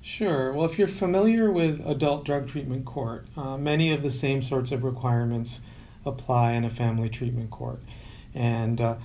Sure. 0.06 0.54
Well, 0.54 0.66
if 0.66 0.78
you're 0.78 0.88
familiar 0.88 1.50
with 1.50 1.84
adult 1.84 2.26
drug 2.26 2.48
treatment 2.48 2.86
court, 2.86 3.26
uh, 3.36 3.58
many 3.58 3.92
of 3.92 4.04
the 4.04 4.12
same 4.12 4.44
sorts 4.44 4.72
of 4.72 4.84
requirements 4.84 5.62
apply 6.06 6.52
in 6.52 6.64
a 6.64 6.70
family 6.70 7.10
treatment 7.10 7.50
court. 7.50 7.80
And 8.36 8.80
uh, 8.80 8.96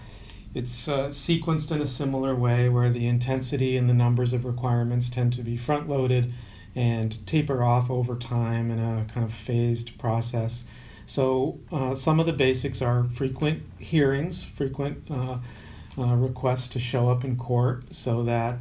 it's 0.55 0.89
uh, 0.89 1.09
sequenced 1.09 1.73
in 1.73 1.81
a 1.81 1.87
similar 1.87 2.35
way 2.35 2.69
where 2.69 2.91
the 2.91 3.07
intensity 3.07 3.79
and 3.79 3.89
the 3.89 3.95
numbers 3.95 4.35
of 4.35 4.45
requirements 4.45 5.09
tend 5.09 5.33
to 5.33 5.43
be 5.43 5.57
front 5.57 5.89
loaded 5.89 6.35
and 6.75 7.27
taper 7.27 7.65
off 7.65 7.91
over 7.91 8.15
time 8.15 8.71
in 8.71 8.79
a 8.79 9.07
kind 9.07 9.25
of 9.25 9.33
phased 9.33 9.97
process. 9.97 10.65
So, 11.07 11.61
uh, 11.73 11.95
some 11.95 12.21
of 12.21 12.27
the 12.27 12.35
basics 12.35 12.83
are 12.83 13.05
frequent 13.05 13.63
hearings, 13.79 14.45
frequent 14.45 15.11
uh, 15.11 15.39
uh, 15.99 16.15
requests 16.15 16.69
to 16.69 16.79
show 16.79 17.09
up 17.09 17.25
in 17.25 17.37
court 17.37 17.85
so 17.91 18.23
that 18.25 18.59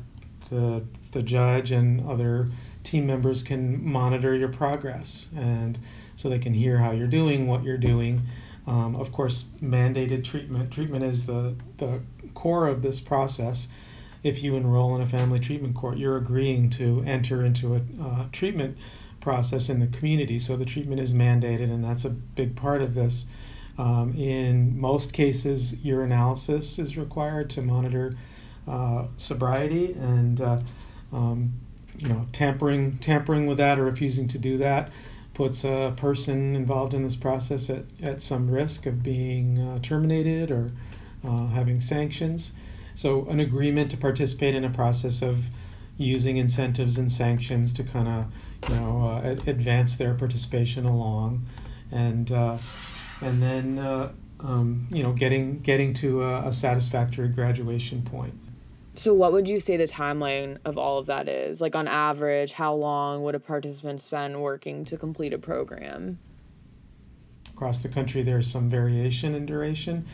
the, 0.49 0.83
the 1.11 1.23
judge 1.23 1.71
and 1.71 2.07
other 2.07 2.49
team 2.83 3.07
members 3.07 3.43
can 3.43 3.83
monitor 3.83 4.35
your 4.35 4.49
progress 4.49 5.29
and 5.35 5.79
so 6.15 6.29
they 6.29 6.39
can 6.39 6.53
hear 6.53 6.77
how 6.77 6.91
you're 6.91 7.07
doing, 7.07 7.47
what 7.47 7.63
you're 7.63 7.77
doing. 7.77 8.21
Um, 8.67 8.95
of 8.95 9.11
course, 9.11 9.45
mandated 9.61 10.23
treatment. 10.23 10.71
Treatment 10.71 11.03
is 11.03 11.25
the, 11.25 11.55
the 11.77 12.01
core 12.33 12.67
of 12.67 12.81
this 12.81 12.99
process 12.99 13.67
if 14.23 14.43
you 14.43 14.55
enroll 14.55 14.95
in 14.95 15.01
a 15.01 15.05
family 15.05 15.39
treatment 15.39 15.75
court, 15.75 15.97
you're 15.97 16.17
agreeing 16.17 16.69
to 16.71 17.03
enter 17.05 17.45
into 17.45 17.75
a 17.75 17.81
uh, 18.01 18.25
treatment 18.31 18.77
process 19.21 19.69
in 19.69 19.79
the 19.79 19.87
community. 19.87 20.39
So 20.39 20.55
the 20.55 20.65
treatment 20.65 20.99
is 20.99 21.13
mandated, 21.13 21.71
and 21.71 21.83
that's 21.83 22.05
a 22.05 22.09
big 22.09 22.55
part 22.55 22.81
of 22.81 22.95
this. 22.95 23.25
Um, 23.77 24.13
in 24.15 24.79
most 24.79 25.13
cases, 25.13 25.73
urinalysis 25.73 26.79
is 26.79 26.97
required 26.97 27.49
to 27.51 27.61
monitor 27.61 28.15
uh, 28.67 29.05
sobriety, 29.17 29.93
and 29.93 30.41
uh, 30.41 30.59
um, 31.11 31.53
you 31.97 32.07
know 32.07 32.25
tampering 32.31 32.97
tampering 32.99 33.47
with 33.47 33.57
that 33.57 33.79
or 33.79 33.85
refusing 33.85 34.27
to 34.27 34.37
do 34.37 34.57
that 34.57 34.91
puts 35.39 35.63
a 35.63 35.93
person 35.95 36.53
involved 36.53 36.93
in 36.93 37.01
this 37.01 37.15
process 37.15 37.69
at, 37.69 37.85
at 38.01 38.21
some 38.21 38.51
risk 38.51 38.85
of 38.85 39.01
being 39.01 39.57
uh, 39.57 39.79
terminated 39.79 40.51
or 40.51 40.69
uh, 41.25 41.47
having 41.47 41.79
sanctions. 41.79 42.51
So, 42.93 43.25
an 43.27 43.39
agreement 43.39 43.89
to 43.91 43.97
participate 43.97 44.53
in 44.53 44.65
a 44.65 44.69
process 44.69 45.21
of 45.21 45.45
using 45.97 46.35
incentives 46.35 46.97
and 46.97 47.09
sanctions 47.09 47.71
to 47.75 47.83
kind 47.83 48.09
of, 48.09 48.69
you 48.69 48.75
know, 48.75 49.21
uh, 49.23 49.49
advance 49.49 49.95
their 49.95 50.13
participation 50.13 50.85
along, 50.85 51.45
and 51.89 52.29
uh, 52.33 52.57
and 53.21 53.41
then 53.41 53.79
uh, 53.79 54.11
um, 54.41 54.87
you 54.91 55.03
know 55.03 55.13
getting 55.13 55.59
getting 55.59 55.93
to 55.93 56.21
a, 56.21 56.49
a 56.49 56.51
satisfactory 56.51 57.29
graduation 57.29 58.01
point. 58.01 58.33
So, 58.99 59.13
what 59.13 59.31
would 59.31 59.47
you 59.47 59.61
say 59.61 59.77
the 59.77 59.85
timeline 59.85 60.57
of 60.65 60.77
all 60.77 60.97
of 60.97 61.05
that 61.05 61.29
is? 61.29 61.61
Like, 61.61 61.73
on 61.73 61.87
average, 61.87 62.51
how 62.51 62.73
long 62.73 63.23
would 63.23 63.33
a 63.33 63.39
participant 63.39 64.01
spend 64.01 64.41
working 64.41 64.83
to 64.83 64.97
complete 64.97 65.31
a 65.31 65.37
program? 65.37 66.19
Across 67.53 67.81
the 67.81 67.87
country, 67.87 68.23
there's 68.23 68.51
some 68.51 68.69
variation 68.69 69.35
in 69.35 69.45
duration 69.45 70.05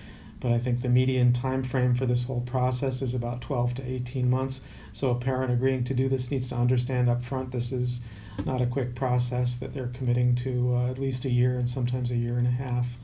but 0.42 0.52
I 0.52 0.60
think 0.60 0.82
the 0.84 0.90
median 0.90 1.34
time 1.34 1.64
frame 1.64 1.96
for 1.96 2.06
this 2.06 2.26
whole 2.26 2.42
process 2.42 3.02
is 3.02 3.16
about 3.16 3.42
12 3.42 3.74
to 3.76 3.84
18 3.84 4.30
months. 4.30 4.62
So 4.92 5.10
a 5.10 5.16
parent 5.16 5.52
agreeing 5.52 5.84
to 5.86 5.96
do 5.96 6.08
this 6.08 6.30
needs 6.30 6.50
to 6.50 6.56
understand 6.56 7.10
up 7.10 7.24
front 7.24 7.50
this 7.52 7.72
is 7.72 8.02
not 8.46 8.62
a 8.62 8.68
quick 8.68 8.94
process, 8.94 9.56
that 9.56 9.74
they're 9.74 9.88
committing 9.88 10.36
to 10.36 10.76
uh, 10.76 10.92
at 10.92 11.00
least 11.00 11.26
a 11.26 11.32
year 11.32 11.58
and 11.58 11.68
sometimes 11.68 12.12
a 12.12 12.16
year 12.16 12.38
and 12.38 12.46
a 12.46 12.52
half. 12.52 12.98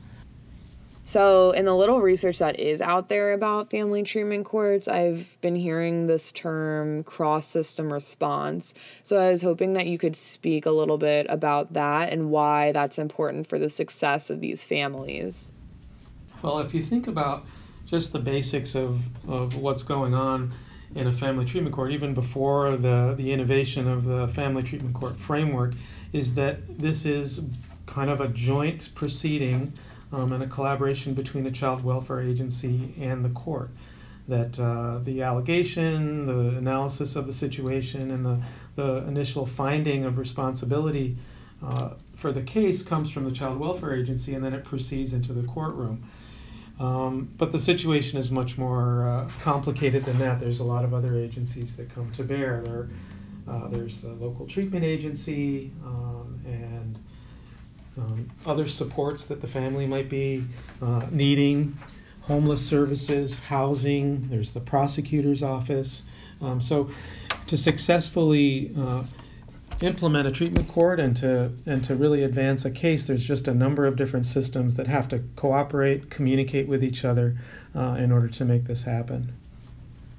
So, 1.04 1.50
in 1.50 1.64
the 1.64 1.74
little 1.74 2.00
research 2.00 2.38
that 2.38 2.60
is 2.60 2.80
out 2.80 3.08
there 3.08 3.32
about 3.32 3.70
family 3.70 4.04
treatment 4.04 4.46
courts, 4.46 4.86
I've 4.86 5.36
been 5.40 5.56
hearing 5.56 6.06
this 6.06 6.30
term 6.30 7.02
cross 7.02 7.44
system 7.44 7.92
response. 7.92 8.72
So, 9.02 9.18
I 9.18 9.30
was 9.30 9.42
hoping 9.42 9.72
that 9.72 9.88
you 9.88 9.98
could 9.98 10.14
speak 10.14 10.64
a 10.64 10.70
little 10.70 10.98
bit 10.98 11.26
about 11.28 11.72
that 11.72 12.12
and 12.12 12.30
why 12.30 12.70
that's 12.70 13.00
important 13.00 13.48
for 13.48 13.58
the 13.58 13.68
success 13.68 14.30
of 14.30 14.40
these 14.40 14.64
families. 14.64 15.50
Well, 16.40 16.60
if 16.60 16.72
you 16.72 16.82
think 16.82 17.08
about 17.08 17.46
just 17.84 18.12
the 18.12 18.20
basics 18.20 18.76
of, 18.76 19.00
of 19.28 19.56
what's 19.56 19.82
going 19.82 20.14
on 20.14 20.54
in 20.94 21.08
a 21.08 21.12
family 21.12 21.44
treatment 21.44 21.74
court, 21.74 21.90
even 21.90 22.14
before 22.14 22.76
the, 22.76 23.14
the 23.16 23.32
innovation 23.32 23.88
of 23.88 24.04
the 24.04 24.28
family 24.28 24.62
treatment 24.62 24.94
court 24.94 25.16
framework, 25.16 25.74
is 26.12 26.34
that 26.34 26.78
this 26.78 27.04
is 27.04 27.40
kind 27.86 28.08
of 28.08 28.20
a 28.20 28.28
joint 28.28 28.90
proceeding 28.94 29.72
um, 30.12 30.32
and 30.32 30.42
a 30.42 30.46
collaboration 30.46 31.14
between 31.14 31.44
the 31.44 31.50
child 31.50 31.82
welfare 31.84 32.20
agency 32.20 32.94
and 33.00 33.24
the 33.24 33.30
court. 33.30 33.70
That 34.28 34.58
uh, 34.58 34.98
the 34.98 35.22
allegation, 35.22 36.26
the 36.26 36.56
analysis 36.56 37.16
of 37.16 37.26
the 37.26 37.32
situation, 37.32 38.10
and 38.10 38.24
the, 38.24 38.40
the 38.76 38.96
initial 39.08 39.46
finding 39.46 40.04
of 40.04 40.16
responsibility 40.16 41.16
uh, 41.64 41.90
for 42.14 42.30
the 42.32 42.42
case 42.42 42.82
comes 42.82 43.10
from 43.10 43.24
the 43.24 43.32
child 43.32 43.58
welfare 43.58 43.94
agency 43.94 44.34
and 44.34 44.44
then 44.44 44.52
it 44.52 44.64
proceeds 44.64 45.12
into 45.12 45.32
the 45.32 45.42
courtroom. 45.42 46.04
Um, 46.78 47.30
but 47.36 47.52
the 47.52 47.58
situation 47.58 48.18
is 48.18 48.30
much 48.30 48.58
more 48.58 49.08
uh, 49.08 49.30
complicated 49.40 50.04
than 50.04 50.18
that. 50.18 50.40
There's 50.40 50.60
a 50.60 50.64
lot 50.64 50.84
of 50.84 50.94
other 50.94 51.16
agencies 51.16 51.76
that 51.76 51.94
come 51.94 52.10
to 52.12 52.24
bear. 52.24 52.62
There, 52.62 52.88
uh, 53.48 53.68
there's 53.68 53.98
the 53.98 54.12
local 54.12 54.46
treatment 54.46 54.84
agency 54.84 55.72
and 55.84 56.11
um, 57.96 58.30
other 58.46 58.68
supports 58.68 59.26
that 59.26 59.40
the 59.40 59.48
family 59.48 59.86
might 59.86 60.08
be 60.08 60.44
uh, 60.80 61.06
needing, 61.10 61.78
homeless 62.22 62.66
services, 62.66 63.38
housing. 63.38 64.28
There's 64.28 64.52
the 64.52 64.60
prosecutor's 64.60 65.42
office. 65.42 66.04
Um, 66.40 66.60
so, 66.60 66.90
to 67.46 67.56
successfully 67.56 68.72
uh, 68.78 69.04
implement 69.80 70.26
a 70.26 70.30
treatment 70.30 70.68
court 70.68 71.00
and 71.00 71.16
to 71.16 71.52
and 71.66 71.84
to 71.84 71.94
really 71.94 72.22
advance 72.22 72.64
a 72.64 72.70
case, 72.70 73.06
there's 73.06 73.24
just 73.24 73.46
a 73.48 73.54
number 73.54 73.86
of 73.86 73.96
different 73.96 74.26
systems 74.26 74.76
that 74.76 74.86
have 74.86 75.08
to 75.08 75.20
cooperate, 75.36 76.08
communicate 76.08 76.68
with 76.68 76.82
each 76.82 77.04
other 77.04 77.36
uh, 77.74 77.96
in 77.98 78.10
order 78.10 78.28
to 78.28 78.44
make 78.44 78.64
this 78.64 78.84
happen. 78.84 79.32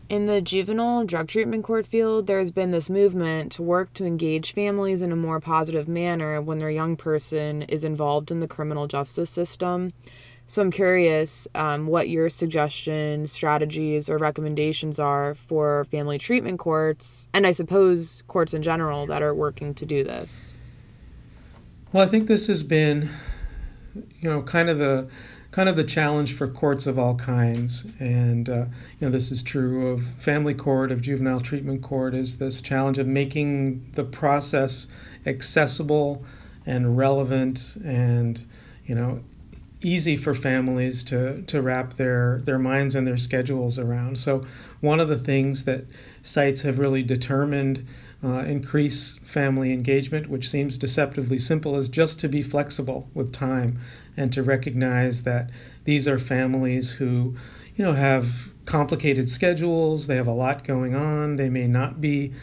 In 0.10 0.26
the 0.26 0.42
juvenile 0.42 1.06
drug 1.06 1.28
treatment 1.28 1.64
court 1.64 1.88
field, 1.88 2.28
there's 2.28 2.52
been 2.52 2.72
this 2.72 2.90
movement 2.90 3.52
to 3.54 3.64
work 3.64 3.94
to 3.94 4.06
engage 4.06 4.54
families 4.54 5.02
in 5.02 5.12
a 5.12 5.16
more 5.16 5.40
positive 5.40 5.88
manner 5.88 6.42
when 6.42 6.58
their 6.58 6.70
young 6.70 6.96
person 6.96 7.64
is 7.64 7.86
involved 7.86 8.30
in 8.30 8.40
the 8.40 8.48
criminal 8.48 8.86
justice 8.86 9.30
system. 9.30 9.94
So 10.46 10.62
I'm 10.62 10.72
curious 10.72 11.48
um, 11.56 11.88
what 11.88 12.10
your 12.10 12.28
suggestions, 12.28 13.32
strategies, 13.32 14.10
or 14.10 14.18
recommendations 14.18 15.00
are 15.00 15.36
for 15.36 15.86
family 15.86 16.20
treatment 16.20 16.60
courts, 16.60 17.30
and 17.34 17.48
I 17.48 17.54
suppose 17.54 18.24
courts 18.28 18.54
in 18.54 18.62
general 18.62 19.08
that 19.08 19.22
are 19.22 19.34
working 19.34 19.74
to 19.76 19.86
do 19.86 20.04
this. 20.04 20.54
Well, 21.94 22.04
I 22.04 22.08
think 22.08 22.28
this 22.28 22.48
has 22.48 22.62
been, 22.62 23.10
you 24.20 24.30
know, 24.30 24.42
kind 24.42 24.70
of 24.70 24.80
the 24.80 25.08
kind 25.54 25.70
of 25.70 25.76
the 25.76 25.84
challenge 25.84 26.34
for 26.34 26.48
courts 26.48 26.88
of 26.88 26.98
all 26.98 27.14
kinds, 27.14 27.86
and 28.00 28.50
uh, 28.50 28.66
you 29.00 29.08
know, 29.08 29.10
this 29.12 29.32
is 29.32 29.44
true 29.44 29.90
of 29.90 30.04
family 30.18 30.56
court, 30.56 30.92
of 30.92 31.00
juvenile 31.00 31.40
treatment 31.40 31.84
court, 31.84 32.16
is 32.16 32.40
this 32.40 32.60
challenge 32.60 32.98
of 32.98 33.06
making 33.06 33.88
the 33.94 34.04
process 34.04 34.88
accessible 35.28 36.26
and 36.66 36.98
relevant 36.98 37.76
and 37.86 38.42
you 38.88 38.96
know 38.96 39.22
easy 39.84 40.18
for 40.18 40.34
families 40.34 41.04
to, 41.04 41.42
to 41.44 41.62
wrap 41.62 41.94
their, 41.94 42.42
their 42.46 42.58
minds 42.58 42.96
and 42.96 43.06
their 43.06 43.18
schedules 43.18 43.78
around. 43.78 44.18
So, 44.18 44.46
one 44.80 45.02
of 45.02 45.10
the 45.10 45.18
things 45.18 45.66
that 45.66 45.86
sites 46.22 46.62
have 46.62 46.80
really 46.80 47.04
determined 47.04 47.86
uh, 48.24 48.40
increase 48.40 49.20
family 49.20 49.74
engagement, 49.74 50.30
which 50.30 50.50
seems 50.50 50.78
deceptively 50.78 51.38
simple, 51.38 51.76
is 51.76 51.90
just 51.90 52.20
to 52.22 52.30
be 52.30 52.42
flexible 52.42 53.10
with 53.14 53.34
time 53.34 53.80
and 54.16 54.32
to 54.32 54.42
recognize 54.42 55.24
that 55.24 55.50
these 55.84 56.08
are 56.08 56.20
families 56.20 56.94
who, 56.94 57.36
you 57.76 57.84
know, 57.84 57.94
have 57.94 58.52
complicated 58.66 59.30
schedules, 59.30 60.08
they 60.08 60.16
have 60.16 60.28
a 60.28 60.32
lot 60.32 60.64
going 60.64 60.96
on, 60.96 61.36
they 61.36 61.50
may 61.50 61.68
not 61.68 62.00
be 62.00 62.34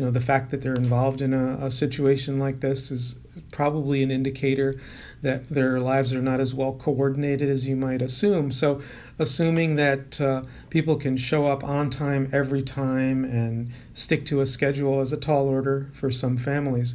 you 0.00 0.06
know 0.06 0.10
the 0.10 0.20
fact 0.20 0.50
that 0.50 0.62
they're 0.62 0.72
involved 0.72 1.20
in 1.20 1.34
a, 1.34 1.66
a, 1.66 1.70
situation 1.70 2.38
like 2.38 2.60
this 2.60 2.90
is 2.90 3.16
probably 3.50 4.02
an 4.02 4.10
indicator 4.10 4.80
that 5.22 5.48
their 5.48 5.80
lives 5.80 6.14
are 6.14 6.22
not 6.22 6.40
as 6.40 6.54
well 6.54 6.72
coordinated 6.72 7.48
as 7.48 7.66
you 7.66 7.76
might 7.76 8.02
assume. 8.02 8.50
So, 8.50 8.80
assuming 9.18 9.76
that 9.76 10.20
uh, 10.20 10.42
people 10.70 10.96
can 10.96 11.16
show 11.16 11.46
up 11.46 11.62
on 11.62 11.90
time 11.90 12.30
every 12.32 12.62
time 12.62 13.24
and 13.24 13.70
stick 13.92 14.24
to 14.26 14.40
a 14.40 14.46
schedule 14.46 15.00
is 15.00 15.12
a 15.12 15.16
tall 15.16 15.46
order 15.46 15.90
for 15.92 16.10
some 16.10 16.36
families. 16.36 16.94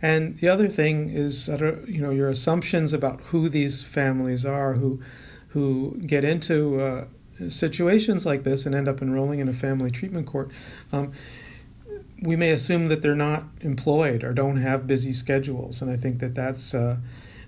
And 0.00 0.38
the 0.38 0.48
other 0.48 0.68
thing 0.68 1.10
is, 1.10 1.48
you 1.48 2.00
know, 2.00 2.10
your 2.10 2.30
assumptions 2.30 2.92
about 2.92 3.20
who 3.22 3.48
these 3.48 3.82
families 3.82 4.46
are, 4.46 4.74
who 4.74 5.00
who 5.48 5.98
get 6.06 6.24
into 6.24 6.78
uh, 6.78 7.04
situations 7.48 8.26
like 8.26 8.44
this 8.44 8.66
and 8.66 8.74
end 8.74 8.86
up 8.88 9.00
enrolling 9.00 9.40
in 9.40 9.48
a 9.48 9.52
family 9.52 9.90
treatment 9.90 10.26
court. 10.26 10.50
Um, 10.92 11.12
we 12.20 12.36
may 12.36 12.50
assume 12.50 12.88
that 12.88 13.02
they're 13.02 13.14
not 13.14 13.44
employed 13.60 14.24
or 14.24 14.32
don't 14.32 14.56
have 14.56 14.86
busy 14.86 15.12
schedules, 15.12 15.80
and 15.80 15.90
I 15.90 15.96
think 15.96 16.18
that 16.20 16.34
that's 16.34 16.74
uh, 16.74 16.96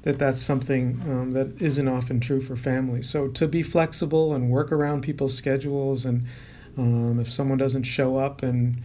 that 0.02 0.18
that's 0.18 0.40
something 0.40 1.00
um, 1.04 1.32
that 1.32 1.60
isn't 1.60 1.88
often 1.88 2.20
true 2.20 2.40
for 2.40 2.56
families. 2.56 3.08
So 3.08 3.28
to 3.28 3.48
be 3.48 3.62
flexible 3.62 4.32
and 4.32 4.50
work 4.50 4.72
around 4.72 5.02
people's 5.02 5.36
schedules, 5.36 6.04
and 6.04 6.26
um, 6.78 7.18
if 7.20 7.30
someone 7.30 7.58
doesn't 7.58 7.82
show 7.82 8.16
up, 8.16 8.42
and 8.42 8.80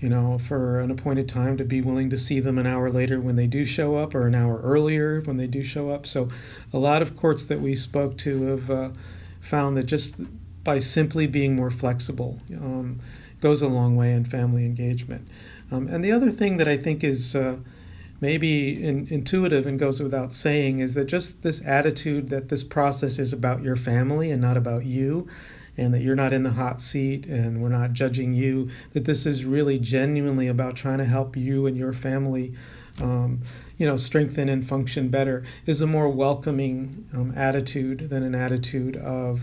you 0.00 0.08
know 0.08 0.38
for 0.38 0.80
an 0.80 0.90
appointed 0.90 1.28
time, 1.28 1.56
to 1.56 1.64
be 1.64 1.80
willing 1.80 2.10
to 2.10 2.18
see 2.18 2.40
them 2.40 2.58
an 2.58 2.66
hour 2.66 2.90
later 2.90 3.20
when 3.20 3.36
they 3.36 3.46
do 3.46 3.64
show 3.64 3.96
up, 3.96 4.14
or 4.14 4.26
an 4.26 4.34
hour 4.34 4.60
earlier 4.62 5.20
when 5.20 5.36
they 5.36 5.46
do 5.46 5.62
show 5.62 5.90
up. 5.90 6.06
So 6.06 6.28
a 6.72 6.78
lot 6.78 7.00
of 7.00 7.16
courts 7.16 7.44
that 7.44 7.60
we 7.60 7.76
spoke 7.76 8.18
to 8.18 8.42
have 8.42 8.70
uh, 8.70 8.88
found 9.40 9.76
that 9.76 9.84
just 9.84 10.14
by 10.64 10.80
simply 10.80 11.26
being 11.26 11.54
more 11.54 11.70
flexible. 11.70 12.40
Um, 12.52 13.00
goes 13.40 13.62
a 13.62 13.68
long 13.68 13.96
way 13.96 14.12
in 14.12 14.24
family 14.24 14.64
engagement. 14.64 15.26
Um, 15.70 15.88
and 15.88 16.04
the 16.04 16.12
other 16.12 16.30
thing 16.30 16.56
that 16.56 16.68
I 16.68 16.76
think 16.76 17.04
is 17.04 17.36
uh, 17.36 17.56
maybe 18.20 18.82
in, 18.82 19.06
intuitive 19.10 19.66
and 19.66 19.78
goes 19.78 20.00
without 20.00 20.32
saying 20.32 20.80
is 20.80 20.94
that 20.94 21.06
just 21.06 21.42
this 21.42 21.64
attitude 21.64 22.30
that 22.30 22.48
this 22.48 22.64
process 22.64 23.18
is 23.18 23.32
about 23.32 23.62
your 23.62 23.76
family 23.76 24.30
and 24.30 24.40
not 24.40 24.56
about 24.56 24.84
you, 24.84 25.28
and 25.76 25.94
that 25.94 26.02
you're 26.02 26.16
not 26.16 26.32
in 26.32 26.42
the 26.42 26.50
hot 26.50 26.82
seat 26.82 27.24
and 27.26 27.62
we're 27.62 27.68
not 27.68 27.92
judging 27.92 28.34
you, 28.34 28.68
that 28.92 29.04
this 29.04 29.24
is 29.24 29.44
really 29.44 29.78
genuinely 29.78 30.48
about 30.48 30.74
trying 30.74 30.98
to 30.98 31.04
help 31.04 31.36
you 31.36 31.66
and 31.66 31.76
your 31.76 31.92
family. 31.92 32.52
Um, 33.00 33.42
you 33.76 33.86
know, 33.86 33.96
strengthen 33.96 34.48
and 34.48 34.66
function 34.66 35.08
better 35.08 35.44
is 35.66 35.80
a 35.80 35.86
more 35.86 36.08
welcoming 36.08 37.06
um, 37.14 37.32
attitude 37.36 38.10
than 38.10 38.24
an 38.24 38.34
attitude 38.34 38.96
of 38.96 39.42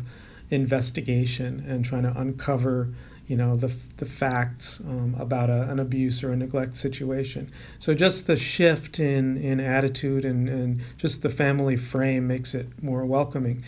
investigation 0.49 1.65
and 1.65 1.85
trying 1.85 2.03
to 2.03 2.19
uncover 2.19 2.89
you 3.27 3.35
know 3.35 3.55
the, 3.55 3.73
the 3.97 4.05
facts 4.05 4.79
um, 4.81 5.15
about 5.17 5.49
a, 5.49 5.63
an 5.63 5.79
abuse 5.79 6.23
or 6.23 6.31
a 6.31 6.35
neglect 6.35 6.77
situation. 6.77 7.51
So 7.79 7.93
just 7.93 8.27
the 8.27 8.35
shift 8.35 8.99
in, 8.99 9.37
in 9.37 9.59
attitude 9.59 10.25
and, 10.25 10.47
and 10.47 10.81
just 10.97 11.23
the 11.23 11.29
family 11.29 11.75
frame 11.75 12.27
makes 12.27 12.53
it 12.53 12.67
more 12.83 13.05
welcoming. 13.05 13.63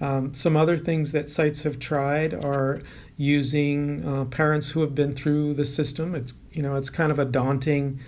Um, 0.00 0.32
some 0.32 0.56
other 0.56 0.78
things 0.78 1.12
that 1.12 1.28
sites 1.28 1.62
have 1.64 1.78
tried 1.78 2.32
are 2.32 2.80
using 3.16 4.06
uh, 4.06 4.24
parents 4.26 4.70
who 4.70 4.80
have 4.80 4.94
been 4.94 5.12
through 5.12 5.54
the 5.54 5.64
system. 5.64 6.14
It's 6.14 6.34
you 6.52 6.62
know 6.62 6.76
it's 6.76 6.90
kind 6.90 7.12
of 7.12 7.18
a 7.18 7.24
daunting 7.24 8.00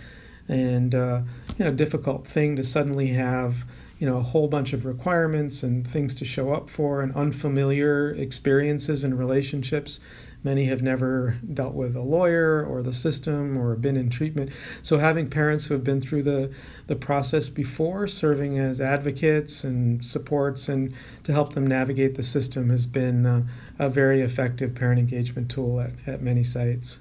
and 0.49 0.95
uh, 0.95 1.23
you 1.59 1.65
know 1.65 1.73
difficult 1.73 2.27
thing 2.27 2.57
to 2.57 2.65
suddenly 2.65 3.09
have 3.09 3.67
you 3.99 4.09
know 4.09 4.17
a 4.17 4.23
whole 4.23 4.49
bunch 4.49 4.73
of 4.73 4.85
requirements 4.85 5.63
and 5.63 5.87
things 5.87 6.15
to 6.17 6.25
show 6.25 6.53
up 6.53 6.69
for 6.69 7.03
and 7.03 7.15
unfamiliar 7.15 8.11
experiences 8.11 9.05
and 9.05 9.19
relationships 9.19 10.01
Many 10.45 10.65
have 10.65 10.83
never 10.83 11.39
dealt 11.55 11.75
with 11.75 11.95
a 11.95 12.03
lawyer 12.03 12.65
or 12.65 12.83
the 12.83 12.93
system 12.93 13.57
or 13.57 13.77
been 13.77 13.97
in 13.97 14.11
treatment. 14.11 14.51
So, 14.83 14.99
having 14.99 15.31
parents 15.31 15.67
who 15.67 15.75
have 15.75 15.85
been 15.85 16.01
through 16.01 16.25
the, 16.25 16.53
the 16.89 16.97
process 16.97 17.49
before, 17.49 18.09
serving 18.09 18.59
as 18.59 18.81
advocates 18.81 19.63
and 19.63 20.05
supports, 20.05 20.69
and 20.69 20.95
to 21.23 21.33
help 21.33 21.55
them 21.55 21.67
navigate 21.67 22.17
the 22.17 22.25
system 22.25 22.71
has 22.71 22.87
been 22.87 23.25
uh, 23.25 23.43
a 23.79 23.89
very 23.89 24.21
effective 24.21 24.75
parent 24.75 24.99
engagement 24.99 25.49
tool 25.49 25.81
at, 25.81 25.93
at 26.07 26.23
many 26.23 26.43
sites. 26.43 26.99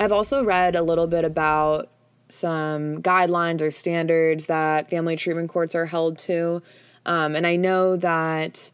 I've 0.00 0.12
also 0.12 0.44
read 0.44 0.74
a 0.74 0.82
little 0.82 1.06
bit 1.06 1.24
about 1.24 1.90
some 2.28 3.02
guidelines 3.02 3.60
or 3.60 3.70
standards 3.70 4.46
that 4.46 4.90
family 4.90 5.14
treatment 5.16 5.48
courts 5.48 5.74
are 5.74 5.86
held 5.86 6.18
to. 6.18 6.62
Um, 7.06 7.36
and 7.36 7.46
I 7.46 7.56
know 7.56 7.96
that 7.96 8.72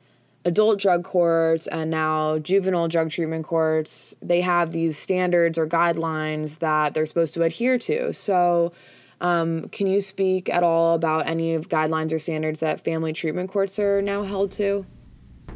adult 0.48 0.80
drug 0.80 1.04
courts 1.04 1.66
and 1.66 1.90
now 1.90 2.38
juvenile 2.38 2.88
drug 2.88 3.10
treatment 3.10 3.44
courts, 3.44 4.16
they 4.20 4.40
have 4.40 4.72
these 4.72 4.98
standards 4.98 5.58
or 5.58 5.66
guidelines 5.66 6.58
that 6.60 6.94
they're 6.94 7.06
supposed 7.06 7.34
to 7.34 7.42
adhere 7.42 7.78
to. 7.78 8.12
So, 8.12 8.72
um, 9.20 9.68
can 9.68 9.86
you 9.86 10.00
speak 10.00 10.48
at 10.48 10.62
all 10.62 10.94
about 10.94 11.28
any 11.28 11.54
of 11.54 11.68
guidelines 11.68 12.12
or 12.12 12.18
standards 12.18 12.60
that 12.60 12.82
family 12.82 13.12
treatment 13.12 13.50
courts 13.50 13.78
are 13.78 14.00
now 14.00 14.22
held 14.22 14.50
to? 14.52 14.86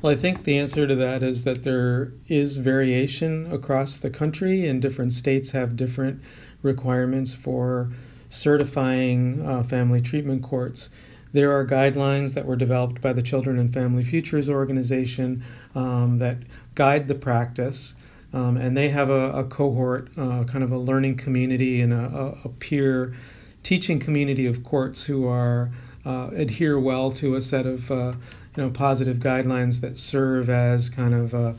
Well, 0.03 0.13
I 0.13 0.17
think 0.17 0.45
the 0.45 0.59
answer 0.59 0.87
to 0.87 0.97
that 0.97 1.23
is 1.23 1.45
that 1.45 1.63
there 1.63 2.13
is 2.27 2.57
variation 2.57 3.51
across 3.53 3.99
the 3.99 4.11
country, 4.11 4.67
and 4.67 4.83
different 4.83 5.13
states 5.13 5.53
have 5.53 5.77
different 5.77 6.21
requirements 6.61 7.35
for 7.35 7.91
certifying 8.29 9.47
uh, 9.47 9.63
family 9.63 10.01
treatment 10.01 10.43
courts. 10.43 10.91
There 11.33 11.57
are 11.57 11.67
guidelines 11.67 12.35
that 12.35 12.47
were 12.47 12.57
developed 12.57 13.01
by 13.01 13.13
the 13.13 13.23
Children 13.23 13.59
and 13.59 13.73
Family 13.73 14.05
Futures 14.05 14.49
Organization 14.49 15.43
um, 15.75 16.19
that 16.19 16.39
guide 16.75 17.09
the 17.09 17.15
practice. 17.15 17.95
Um, 18.35 18.57
and 18.57 18.77
they 18.77 18.89
have 18.91 19.11
a, 19.11 19.33
a 19.33 19.45
cohort, 19.45 20.09
uh, 20.17 20.45
kind 20.45 20.65
of 20.65 20.73
a 20.73 20.79
learning 20.79 21.17
community 21.17 21.81
and 21.81 21.93
a, 21.93 22.39
a, 22.45 22.49
peer 22.49 23.15
teaching 23.63 23.99
community 23.99 24.47
of 24.47 24.65
courts 24.65 25.05
who 25.05 25.27
are 25.29 25.71
uh, 26.07 26.31
adhere 26.35 26.79
well 26.81 27.11
to 27.13 27.35
a 27.35 27.43
set 27.43 27.67
of 27.67 27.91
uh, 27.91 28.15
you 28.57 28.63
know 28.63 28.71
positive 28.71 29.19
guidelines 29.19 29.83
that 29.83 29.99
serve 29.99 30.49
as 30.49 30.89
kind 30.89 31.15
of 31.15 31.35
uh, 31.35 31.53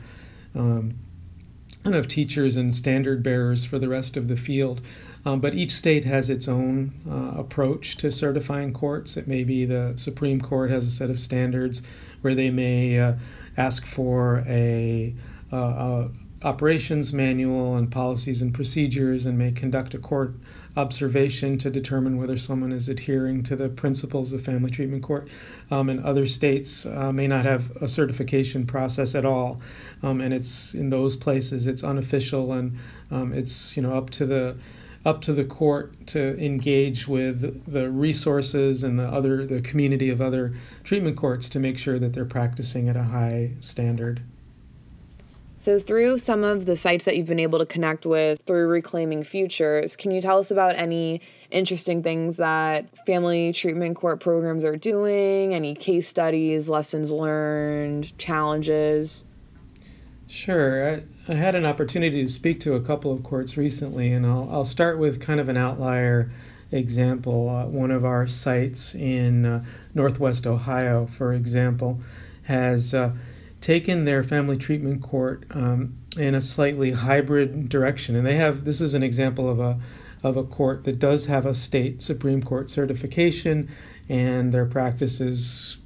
um, 0.56 0.94
kind 1.84 1.94
of 1.94 2.08
teachers 2.08 2.56
and 2.56 2.74
standard 2.74 3.22
bearers 3.22 3.64
for 3.64 3.78
the 3.78 3.88
rest 3.88 4.16
of 4.16 4.26
the 4.28 4.36
field. 4.36 4.80
Um, 5.26 5.40
but 5.40 5.54
each 5.54 5.72
state 5.72 6.04
has 6.04 6.28
its 6.28 6.48
own 6.48 6.92
uh, 7.08 7.40
approach 7.40 7.96
to 7.98 8.10
certifying 8.10 8.72
courts. 8.72 9.16
It 9.16 9.26
may 9.26 9.44
be 9.44 9.64
the 9.64 9.94
Supreme 9.96 10.40
Court 10.40 10.70
has 10.70 10.86
a 10.86 10.90
set 10.90 11.10
of 11.10 11.18
standards 11.18 11.80
where 12.20 12.34
they 12.34 12.50
may 12.50 12.98
uh, 12.98 13.14
ask 13.56 13.86
for 13.86 14.44
a, 14.46 15.14
uh, 15.52 15.56
a, 15.56 16.10
operations 16.42 17.12
manual 17.12 17.76
and 17.76 17.90
policies 17.90 18.42
and 18.42 18.52
procedures 18.52 19.24
and 19.24 19.38
may 19.38 19.50
conduct 19.50 19.94
a 19.94 19.98
court 19.98 20.34
observation 20.76 21.56
to 21.56 21.70
determine 21.70 22.18
whether 22.18 22.36
someone 22.36 22.72
is 22.72 22.88
adhering 22.88 23.42
to 23.44 23.56
the 23.56 23.68
principles 23.68 24.32
of 24.32 24.42
family 24.42 24.70
treatment 24.70 25.02
court. 25.02 25.28
Um, 25.70 25.88
and 25.88 26.04
other 26.04 26.26
states 26.26 26.84
uh, 26.84 27.12
may 27.12 27.26
not 27.26 27.44
have 27.44 27.70
a 27.76 27.88
certification 27.88 28.66
process 28.66 29.14
at 29.14 29.24
all. 29.24 29.60
Um, 30.02 30.20
and 30.20 30.34
it's 30.34 30.74
in 30.74 30.90
those 30.90 31.16
places 31.16 31.66
it's 31.66 31.84
unofficial 31.84 32.52
and 32.52 32.76
um, 33.10 33.32
it's 33.32 33.76
you 33.76 33.82
know 33.82 33.94
up 33.96 34.10
to 34.10 34.26
the 34.26 34.56
up 35.04 35.20
to 35.22 35.32
the 35.32 35.44
court 35.44 36.06
to 36.08 36.38
engage 36.42 37.06
with 37.06 37.70
the 37.70 37.90
resources 37.90 38.82
and 38.82 38.98
the 38.98 39.06
other 39.06 39.46
the 39.46 39.60
community 39.60 40.08
of 40.08 40.20
other 40.20 40.54
treatment 40.82 41.16
courts 41.16 41.48
to 41.50 41.58
make 41.58 41.76
sure 41.76 41.98
that 41.98 42.12
they're 42.12 42.24
practicing 42.24 42.88
at 42.88 42.96
a 42.96 43.04
high 43.04 43.50
standard. 43.60 44.22
So, 45.56 45.78
through 45.78 46.18
some 46.18 46.44
of 46.44 46.66
the 46.66 46.76
sites 46.76 47.04
that 47.04 47.16
you've 47.16 47.28
been 47.28 47.38
able 47.38 47.58
to 47.58 47.64
connect 47.64 48.04
with 48.04 48.40
through 48.44 48.66
Reclaiming 48.66 49.22
Futures, 49.22 49.96
can 49.96 50.10
you 50.10 50.20
tell 50.20 50.38
us 50.38 50.50
about 50.50 50.74
any 50.76 51.20
interesting 51.50 52.02
things 52.02 52.36
that 52.36 52.86
family 53.06 53.52
treatment 53.52 53.96
court 53.96 54.20
programs 54.20 54.64
are 54.64 54.76
doing? 54.76 55.54
Any 55.54 55.74
case 55.74 56.08
studies, 56.08 56.68
lessons 56.68 57.10
learned, 57.10 58.16
challenges? 58.18 59.24
Sure. 60.26 61.02
I, 61.28 61.32
I 61.32 61.34
had 61.34 61.54
an 61.54 61.64
opportunity 61.64 62.22
to 62.22 62.28
speak 62.30 62.60
to 62.60 62.74
a 62.74 62.80
couple 62.80 63.12
of 63.12 63.22
courts 63.22 63.56
recently, 63.56 64.12
and 64.12 64.26
I'll, 64.26 64.48
I'll 64.50 64.64
start 64.64 64.98
with 64.98 65.20
kind 65.20 65.40
of 65.40 65.48
an 65.48 65.56
outlier 65.56 66.30
example. 66.72 67.48
Uh, 67.48 67.66
one 67.66 67.90
of 67.90 68.04
our 68.04 68.26
sites 68.26 68.94
in 68.94 69.44
uh, 69.44 69.64
Northwest 69.94 70.46
Ohio, 70.46 71.06
for 71.06 71.32
example, 71.32 72.00
has 72.44 72.94
uh, 72.94 73.12
taken 73.60 74.04
their 74.04 74.22
family 74.22 74.56
treatment 74.56 75.02
court 75.02 75.44
um, 75.50 75.94
in 76.16 76.34
a 76.34 76.40
slightly 76.40 76.92
hybrid 76.92 77.68
direction. 77.68 78.16
And 78.16 78.26
they 78.26 78.36
have 78.36 78.64
this 78.64 78.80
is 78.80 78.94
an 78.94 79.02
example 79.02 79.48
of 79.48 79.60
a 79.60 79.78
of 80.22 80.38
a 80.38 80.42
court 80.42 80.84
that 80.84 80.98
does 80.98 81.26
have 81.26 81.44
a 81.44 81.54
state 81.54 82.00
Supreme 82.00 82.42
Court 82.42 82.70
certification, 82.70 83.68
and 84.08 84.52
their 84.52 84.64
practice 84.64 85.20
is, 85.20 85.76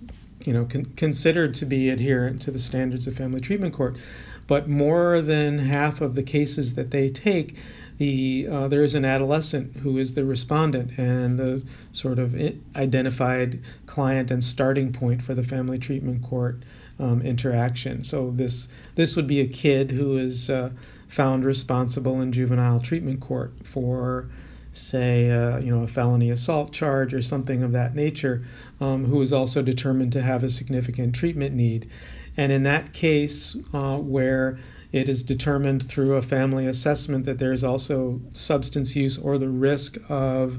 you 0.48 0.54
know, 0.54 0.64
con- 0.64 0.86
considered 0.96 1.52
to 1.52 1.66
be 1.66 1.90
adherent 1.90 2.40
to 2.40 2.50
the 2.50 2.58
standards 2.58 3.06
of 3.06 3.14
family 3.14 3.38
treatment 3.38 3.74
court. 3.74 3.98
But 4.46 4.66
more 4.66 5.20
than 5.20 5.58
half 5.58 6.00
of 6.00 6.14
the 6.14 6.22
cases 6.22 6.72
that 6.72 6.90
they 6.90 7.10
take, 7.10 7.54
the 7.98 8.48
uh, 8.50 8.68
there 8.68 8.82
is 8.82 8.94
an 8.94 9.04
adolescent 9.04 9.76
who 9.76 9.98
is 9.98 10.14
the 10.14 10.24
respondent 10.24 10.98
and 10.98 11.38
the 11.38 11.62
sort 11.92 12.18
of 12.18 12.34
identified 12.74 13.60
client 13.84 14.30
and 14.30 14.42
starting 14.42 14.90
point 14.90 15.20
for 15.20 15.34
the 15.34 15.42
family 15.42 15.78
treatment 15.78 16.22
court 16.22 16.62
um, 16.98 17.20
interaction. 17.20 18.02
So 18.02 18.30
this 18.30 18.68
this 18.94 19.16
would 19.16 19.26
be 19.26 19.40
a 19.40 19.46
kid 19.46 19.90
who 19.90 20.16
is 20.16 20.48
uh, 20.48 20.70
found 21.08 21.44
responsible 21.44 22.22
in 22.22 22.32
juvenile 22.32 22.80
treatment 22.80 23.20
court 23.20 23.52
for 23.64 24.30
say, 24.78 25.30
uh, 25.30 25.58
you 25.58 25.74
know, 25.74 25.82
a 25.82 25.86
felony 25.86 26.30
assault 26.30 26.72
charge 26.72 27.12
or 27.12 27.22
something 27.22 27.62
of 27.62 27.72
that 27.72 27.94
nature, 27.94 28.44
um, 28.80 29.04
who 29.06 29.20
is 29.20 29.32
also 29.32 29.62
determined 29.62 30.12
to 30.12 30.22
have 30.22 30.42
a 30.42 30.50
significant 30.50 31.14
treatment 31.14 31.54
need. 31.54 31.88
And 32.36 32.52
in 32.52 32.62
that 32.62 32.92
case, 32.92 33.56
uh, 33.74 33.98
where 33.98 34.58
it 34.92 35.08
is 35.08 35.22
determined 35.22 35.86
through 35.86 36.14
a 36.14 36.22
family 36.22 36.66
assessment 36.66 37.26
that 37.26 37.38
there 37.38 37.52
is 37.52 37.64
also 37.64 38.20
substance 38.32 38.96
use 38.96 39.18
or 39.18 39.36
the 39.36 39.48
risk 39.48 39.98
of 40.08 40.58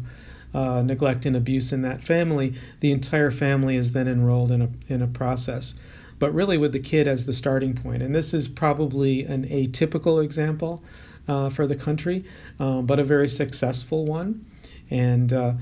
uh, 0.53 0.81
neglect 0.81 1.25
and 1.25 1.35
abuse 1.35 1.71
in 1.71 1.81
that 1.83 2.01
family, 2.03 2.53
the 2.79 2.91
entire 2.91 3.31
family 3.31 3.75
is 3.75 3.93
then 3.93 4.07
enrolled 4.07 4.51
in 4.51 4.61
a, 4.61 4.69
in 4.87 5.01
a 5.01 5.07
process. 5.07 5.75
But 6.19 6.33
really, 6.33 6.57
with 6.57 6.73
the 6.73 6.79
kid 6.79 7.07
as 7.07 7.25
the 7.25 7.33
starting 7.33 7.75
point. 7.75 8.03
And 8.03 8.13
this 8.13 8.33
is 8.33 8.47
probably 8.47 9.23
an 9.23 9.47
atypical 9.47 10.23
example 10.23 10.83
uh, 11.29 11.49
for 11.49 11.67
the 11.67 11.75
country, 11.75 12.25
uh, 12.59 12.81
but 12.81 12.99
a 12.99 13.03
very 13.03 13.29
successful 13.29 14.05
one. 14.05 14.45
And 14.89 15.31
uh, 15.31 15.53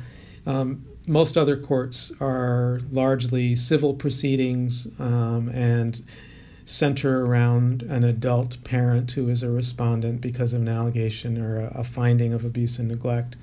um, 0.46 0.86
most 1.06 1.38
other 1.38 1.58
courts 1.58 2.12
are 2.22 2.80
largely 2.92 3.56
civil 3.56 3.94
proceedings 3.94 4.88
um, 5.00 5.50
and 5.50 6.02
center 6.66 7.26
around 7.26 7.84
an 7.84 8.04
adult 8.04 8.62
parent 8.64 9.12
who 9.12 9.30
is 9.30 9.44
a 9.44 9.50
respondent 9.50 10.20
because 10.22 10.54
of 10.54 10.62
an 10.62 10.68
allegation 10.68 11.40
or 11.40 11.60
a, 11.60 11.80
a 11.80 11.84
finding 11.84 12.34
of 12.34 12.44
abuse 12.44 12.80
and 12.80 12.88
neglect. 12.88 13.36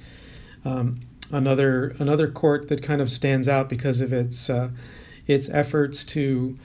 Um, 0.64 1.00
another 1.32 1.94
another 1.98 2.28
court 2.28 2.68
that 2.68 2.82
kind 2.82 3.00
of 3.00 3.10
stands 3.10 3.48
out 3.48 3.68
because 3.68 4.00
of 4.00 4.12
its 4.12 4.50
uh, 4.50 4.70
its 5.26 5.48
efforts 5.48 6.04
to 6.04 6.56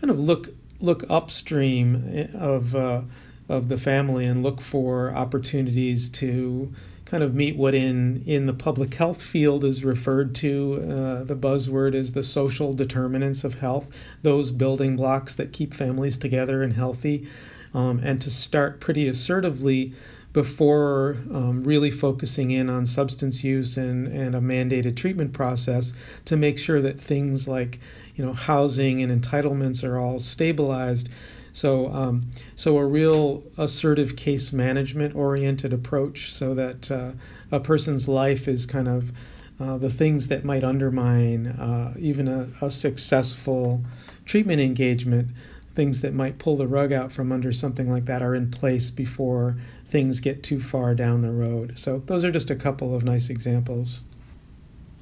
kind 0.00 0.10
of 0.10 0.18
look 0.18 0.50
look 0.80 1.04
upstream 1.08 2.28
of 2.34 2.74
uh, 2.74 3.02
of 3.52 3.68
the 3.68 3.76
family 3.76 4.24
and 4.24 4.42
look 4.42 4.60
for 4.62 5.12
opportunities 5.14 6.08
to 6.08 6.72
kind 7.04 7.22
of 7.22 7.34
meet 7.34 7.54
what 7.54 7.74
in 7.74 8.24
in 8.26 8.46
the 8.46 8.54
public 8.54 8.94
health 8.94 9.20
field 9.20 9.62
is 9.62 9.84
referred 9.84 10.34
to 10.34 10.76
uh, 10.82 11.24
the 11.24 11.36
buzzword 11.36 11.94
is 11.94 12.14
the 12.14 12.22
social 12.22 12.72
determinants 12.72 13.44
of 13.44 13.56
health 13.56 13.90
those 14.22 14.50
building 14.50 14.96
blocks 14.96 15.34
that 15.34 15.52
keep 15.52 15.74
families 15.74 16.16
together 16.16 16.62
and 16.62 16.72
healthy 16.72 17.28
um, 17.74 18.00
and 18.02 18.22
to 18.22 18.30
start 18.30 18.80
pretty 18.80 19.06
assertively 19.06 19.92
before 20.32 21.18
um, 21.30 21.62
really 21.64 21.90
focusing 21.90 22.50
in 22.50 22.70
on 22.70 22.86
substance 22.86 23.44
use 23.44 23.76
and, 23.76 24.08
and 24.08 24.34
a 24.34 24.40
mandated 24.40 24.96
treatment 24.96 25.34
process 25.34 25.92
to 26.24 26.38
make 26.38 26.58
sure 26.58 26.80
that 26.80 26.98
things 26.98 27.46
like 27.46 27.78
you 28.16 28.24
know 28.24 28.32
housing 28.32 29.02
and 29.02 29.22
entitlements 29.22 29.86
are 29.86 29.98
all 29.98 30.18
stabilized 30.18 31.10
so, 31.52 31.92
um, 31.92 32.30
so 32.56 32.78
a 32.78 32.86
real 32.86 33.42
assertive 33.58 34.16
case 34.16 34.52
management 34.52 35.14
oriented 35.14 35.72
approach, 35.72 36.32
so 36.32 36.54
that 36.54 36.90
uh, 36.90 37.12
a 37.50 37.60
person's 37.60 38.08
life 38.08 38.48
is 38.48 38.64
kind 38.64 38.88
of 38.88 39.12
uh, 39.60 39.76
the 39.76 39.90
things 39.90 40.28
that 40.28 40.44
might 40.44 40.64
undermine 40.64 41.48
uh, 41.48 41.94
even 41.98 42.26
a, 42.26 42.48
a, 42.64 42.70
successful 42.70 43.84
treatment 44.24 44.60
engagement, 44.60 45.28
things 45.74 46.00
that 46.00 46.14
might 46.14 46.38
pull 46.38 46.56
the 46.56 46.66
rug 46.66 46.92
out 46.92 47.12
from 47.12 47.30
under 47.30 47.52
something 47.52 47.90
like 47.90 48.06
that 48.06 48.22
are 48.22 48.34
in 48.34 48.50
place 48.50 48.90
before 48.90 49.56
things 49.86 50.20
get 50.20 50.42
too 50.42 50.58
far 50.60 50.94
down 50.94 51.20
the 51.20 51.30
road. 51.30 51.78
So, 51.78 52.02
those 52.06 52.24
are 52.24 52.32
just 52.32 52.50
a 52.50 52.56
couple 52.56 52.94
of 52.94 53.04
nice 53.04 53.28
examples. 53.28 54.02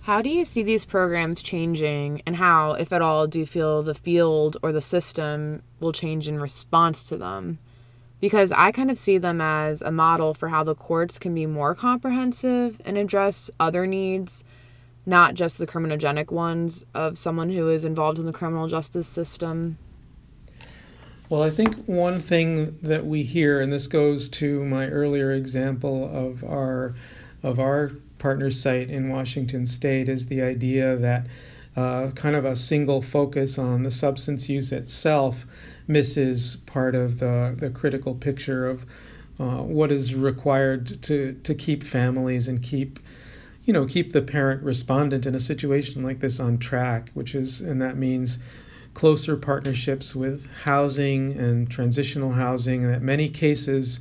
How 0.03 0.23
do 0.23 0.31
you 0.31 0.47
see 0.47 0.63
these 0.63 0.87
programs 0.87 1.43
changing, 1.43 2.23
and 2.27 2.35
how, 2.37 2.73
if 2.73 2.91
at 2.91 3.03
all, 3.03 3.27
do 3.27 3.39
you 3.39 3.47
feel 3.47 3.83
the 3.83 3.95
field 3.95 4.57
or 4.63 4.73
the 4.73 4.81
system 4.81 5.63
will 5.79 5.93
change 5.93 6.27
in 6.27 6.41
response 6.41 7.05
to 7.05 7.19
them? 7.19 7.59
Because 8.19 8.51
I 8.51 8.73
kind 8.73 8.91
of 8.91 8.97
see 8.97 9.19
them 9.19 9.43
as 9.43 9.83
a 9.83 9.93
model 9.93 10.33
for 10.33 10.49
how 10.49 10.65
the 10.65 10.75
courts 10.75 11.19
can 11.19 11.35
be 11.35 11.45
more 11.45 11.75
comprehensive 11.75 12.81
and 12.85 12.97
address 12.97 13.51
other 13.61 13.87
needs, 13.87 14.43
not 15.05 15.35
just 15.35 15.59
the 15.59 15.67
criminogenic 15.67 16.31
ones 16.31 16.85
of 16.95 17.19
someone 17.19 17.51
who 17.51 17.69
is 17.69 17.85
involved 17.85 18.19
in 18.19 18.27
the 18.27 18.33
criminal 18.33 18.69
justice 18.69 19.07
system. 19.07 19.77
Well, 21.29 21.43
I 21.43 21.51
think 21.51 21.77
one 21.85 22.21
thing 22.21 22.79
that 22.83 23.07
we 23.07 23.23
hear, 23.23 23.61
and 23.61 23.73
this 23.73 23.87
goes 23.87 24.29
to 24.31 24.65
my 24.65 24.89
earlier 24.89 25.31
example 25.33 26.11
of 26.13 26.43
our 26.43 26.95
of 27.43 27.59
our 27.59 27.93
partner 28.19 28.51
site 28.51 28.91
in 28.91 29.09
Washington 29.09 29.67
State 29.67 30.09
is 30.09 30.27
the 30.27 30.43
idea 30.43 30.97
that 30.97 31.27
uh, 31.77 32.11
kind 32.11 32.37
of 32.37 32.45
a 32.45 32.57
single 32.57 33.01
focus 33.01 33.59
on 33.59 33.83
the 33.83 33.91
substance 33.91 34.49
use 34.49 34.73
itself 34.73 35.47
misses 35.87 36.57
part 36.67 36.95
of 36.95 37.19
the, 37.19 37.57
the 37.59 37.71
critical 37.71 38.15
picture 38.15 38.69
of 38.69 38.85
uh, 39.39 39.63
what 39.63 39.91
is 39.91 40.15
required 40.15 41.01
to, 41.03 41.33
to 41.45 41.55
keep 41.55 41.83
families 41.83 42.49
and 42.49 42.63
keep 42.63 42.99
you 43.65 43.73
know 43.73 43.87
keep 43.87 44.13
the 44.13 44.23
parent 44.23 44.63
respondent 44.63 45.25
in 45.27 45.35
a 45.35 45.41
situation 45.41 46.03
like 46.03 46.21
this 46.21 46.41
on 46.41 46.59
track 46.59 47.11
which 47.15 47.35
is 47.35 47.61
and 47.61 47.81
that 47.81 47.97
means 47.97 48.39
closer 48.95 49.37
partnerships 49.37 50.15
with 50.15 50.47
housing 50.65 51.33
and 51.39 51.71
transitional 51.71 52.33
housing. 52.33 52.85
And 52.85 52.93
that 52.93 53.03
many 53.03 53.29
cases 53.29 54.01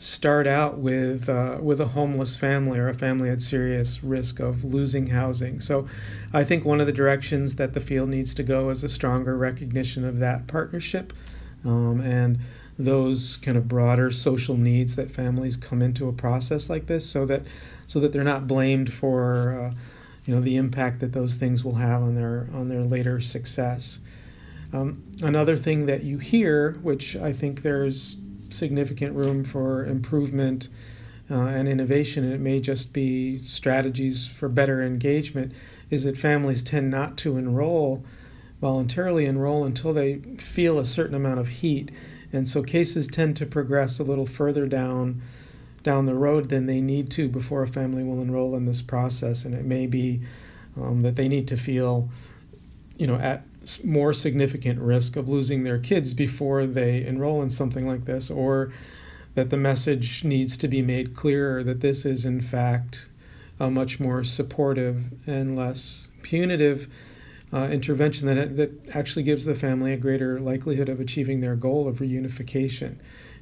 start 0.00 0.46
out 0.46 0.78
with 0.78 1.28
uh, 1.28 1.58
with 1.60 1.78
a 1.78 1.88
homeless 1.88 2.34
family 2.36 2.78
or 2.78 2.88
a 2.88 2.94
family 2.94 3.28
at 3.28 3.42
serious 3.42 4.02
risk 4.02 4.40
of 4.40 4.64
losing 4.64 5.08
housing. 5.08 5.60
So, 5.60 5.86
I 6.32 6.42
think 6.42 6.64
one 6.64 6.80
of 6.80 6.86
the 6.86 6.92
directions 6.92 7.56
that 7.56 7.74
the 7.74 7.80
field 7.80 8.08
needs 8.08 8.34
to 8.36 8.42
go 8.42 8.70
is 8.70 8.82
a 8.82 8.88
stronger 8.88 9.36
recognition 9.36 10.04
of 10.04 10.18
that 10.18 10.46
partnership, 10.46 11.12
um, 11.64 12.00
and 12.00 12.38
those 12.78 13.36
kind 13.36 13.58
of 13.58 13.68
broader 13.68 14.10
social 14.10 14.56
needs 14.56 14.96
that 14.96 15.10
families 15.10 15.58
come 15.58 15.82
into 15.82 16.08
a 16.08 16.12
process 16.12 16.70
like 16.70 16.86
this, 16.86 17.08
so 17.08 17.26
that 17.26 17.42
so 17.86 18.00
that 18.00 18.12
they're 18.12 18.24
not 18.24 18.48
blamed 18.48 18.92
for. 18.92 19.72
Uh, 19.72 19.78
you 20.26 20.34
know 20.34 20.42
the 20.42 20.56
impact 20.56 21.00
that 21.00 21.12
those 21.12 21.36
things 21.36 21.64
will 21.64 21.76
have 21.76 22.02
on 22.02 22.14
their 22.14 22.46
on 22.52 22.68
their 22.68 22.82
later 22.82 23.20
success. 23.20 23.98
Um, 24.72 25.02
another 25.22 25.56
thing 25.56 25.86
that 25.86 26.04
you 26.04 26.18
hear, 26.18 26.74
which 26.82 27.16
I 27.16 27.32
think 27.32 27.62
there's 27.62 28.19
significant 28.52 29.14
room 29.14 29.44
for 29.44 29.84
improvement 29.84 30.68
uh, 31.30 31.34
and 31.34 31.68
innovation, 31.68 32.24
and 32.24 32.32
it 32.32 32.40
may 32.40 32.60
just 32.60 32.92
be 32.92 33.40
strategies 33.42 34.26
for 34.26 34.48
better 34.48 34.82
engagement, 34.82 35.52
is 35.90 36.04
that 36.04 36.16
families 36.16 36.62
tend 36.62 36.90
not 36.90 37.16
to 37.18 37.36
enroll 37.36 38.04
voluntarily 38.60 39.26
enroll 39.26 39.64
until 39.64 39.92
they 39.92 40.16
feel 40.38 40.78
a 40.78 40.84
certain 40.84 41.14
amount 41.14 41.40
of 41.40 41.48
heat. 41.48 41.90
And 42.32 42.46
so 42.46 42.62
cases 42.62 43.08
tend 43.08 43.36
to 43.38 43.46
progress 43.46 43.98
a 43.98 44.04
little 44.04 44.26
further 44.26 44.66
down 44.66 45.22
down 45.82 46.04
the 46.04 46.14
road 46.14 46.50
than 46.50 46.66
they 46.66 46.78
need 46.78 47.10
to 47.10 47.26
before 47.26 47.62
a 47.62 47.66
family 47.66 48.04
will 48.04 48.20
enroll 48.20 48.54
in 48.54 48.66
this 48.66 48.82
process. 48.82 49.46
And 49.46 49.54
it 49.54 49.64
may 49.64 49.86
be 49.86 50.20
um, 50.76 51.00
that 51.00 51.16
they 51.16 51.26
need 51.26 51.48
to 51.48 51.56
feel, 51.56 52.10
you 52.98 53.06
know, 53.06 53.14
at 53.14 53.44
more 53.84 54.12
significant 54.12 54.80
risk 54.80 55.16
of 55.16 55.28
losing 55.28 55.64
their 55.64 55.78
kids 55.78 56.14
before 56.14 56.66
they 56.66 57.04
enroll 57.04 57.42
in 57.42 57.50
something 57.50 57.86
like 57.86 58.04
this, 58.04 58.30
or 58.30 58.72
that 59.34 59.50
the 59.50 59.56
message 59.56 60.24
needs 60.24 60.56
to 60.56 60.68
be 60.68 60.82
made 60.82 61.14
clearer 61.14 61.62
that 61.62 61.80
this 61.80 62.04
is, 62.04 62.24
in 62.24 62.40
fact, 62.40 63.08
a 63.58 63.70
much 63.70 64.00
more 64.00 64.24
supportive 64.24 65.04
and 65.26 65.56
less 65.56 66.08
punitive 66.22 66.88
uh, 67.52 67.68
intervention 67.70 68.26
that, 68.26 68.56
that 68.56 68.70
actually 68.94 69.22
gives 69.22 69.44
the 69.44 69.54
family 69.54 69.92
a 69.92 69.96
greater 69.96 70.40
likelihood 70.40 70.88
of 70.88 71.00
achieving 71.00 71.40
their 71.40 71.56
goal 71.56 71.86
of 71.86 71.98
reunification. 71.98 72.96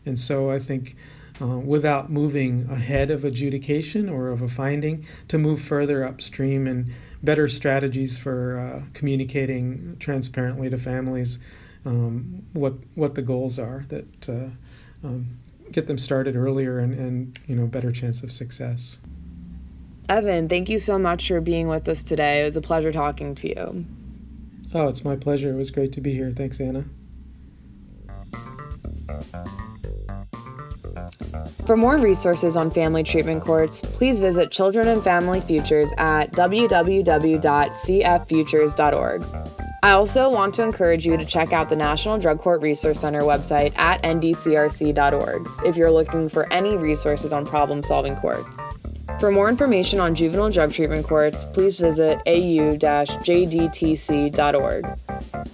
And 0.04 0.18
so 0.18 0.50
I 0.50 0.58
think 0.58 0.96
uh, 1.40 1.58
without 1.58 2.10
moving 2.10 2.68
ahead 2.70 3.10
of 3.10 3.24
adjudication 3.24 4.08
or 4.08 4.28
of 4.28 4.42
a 4.42 4.48
finding, 4.48 5.04
to 5.28 5.38
move 5.38 5.60
further 5.60 6.04
upstream 6.04 6.66
and 6.66 6.90
better 7.22 7.48
strategies 7.48 8.18
for 8.18 8.58
uh, 8.58 8.88
communicating 8.92 9.96
transparently 9.98 10.68
to 10.70 10.78
families 10.78 11.38
um, 11.84 12.42
what 12.52 12.74
what 12.94 13.14
the 13.14 13.22
goals 13.22 13.58
are 13.58 13.84
that 13.88 14.28
uh, 14.28 14.50
um, 15.06 15.38
get 15.72 15.86
them 15.86 15.98
started 15.98 16.36
earlier 16.36 16.78
and, 16.78 16.94
and 16.98 17.38
you 17.46 17.54
know 17.54 17.66
better 17.66 17.92
chance 17.92 18.22
of 18.22 18.32
success. 18.32 18.98
Evan, 20.08 20.48
thank 20.48 20.68
you 20.68 20.78
so 20.78 20.98
much 20.98 21.28
for 21.28 21.40
being 21.40 21.68
with 21.68 21.88
us 21.88 22.02
today. 22.02 22.40
It 22.40 22.44
was 22.44 22.56
a 22.56 22.62
pleasure 22.62 22.92
talking 22.92 23.34
to 23.36 23.48
you. 23.48 23.84
Oh, 24.74 24.88
it's 24.88 25.04
my 25.04 25.16
pleasure. 25.16 25.52
It 25.52 25.56
was 25.56 25.70
great 25.70 25.92
to 25.92 26.00
be 26.00 26.14
here. 26.14 26.30
Thanks, 26.30 26.60
Anna. 26.60 26.84
For 31.68 31.76
more 31.76 31.98
resources 31.98 32.56
on 32.56 32.70
family 32.70 33.02
treatment 33.02 33.42
courts, 33.42 33.82
please 33.82 34.20
visit 34.20 34.50
Children 34.50 34.88
and 34.88 35.04
Family 35.04 35.42
Futures 35.42 35.92
at 35.98 36.32
www.cffutures.org. 36.32 39.24
I 39.82 39.90
also 39.90 40.30
want 40.30 40.54
to 40.54 40.62
encourage 40.62 41.04
you 41.04 41.18
to 41.18 41.26
check 41.26 41.52
out 41.52 41.68
the 41.68 41.76
National 41.76 42.16
Drug 42.16 42.38
Court 42.38 42.62
Resource 42.62 43.00
Center 43.00 43.20
website 43.20 43.78
at 43.78 44.02
ndcrc.org 44.02 45.50
if 45.66 45.76
you're 45.76 45.90
looking 45.90 46.30
for 46.30 46.50
any 46.50 46.78
resources 46.78 47.34
on 47.34 47.44
problem 47.44 47.82
solving 47.82 48.16
courts. 48.16 48.56
For 49.20 49.30
more 49.30 49.50
information 49.50 50.00
on 50.00 50.14
juvenile 50.14 50.48
drug 50.48 50.72
treatment 50.72 51.06
courts, 51.06 51.44
please 51.44 51.78
visit 51.78 52.18
au-jdtc.org. 52.24 52.78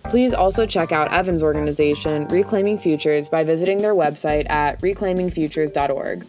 Please 0.04 0.32
also 0.32 0.66
check 0.66 0.92
out 0.92 1.12
Evan's 1.12 1.42
organization, 1.42 2.26
Reclaiming 2.28 2.78
Futures, 2.78 3.28
by 3.28 3.44
visiting 3.44 3.78
their 3.78 3.94
website 3.94 4.48
at 4.50 4.80
reclaimingfutures.org. 4.80 6.24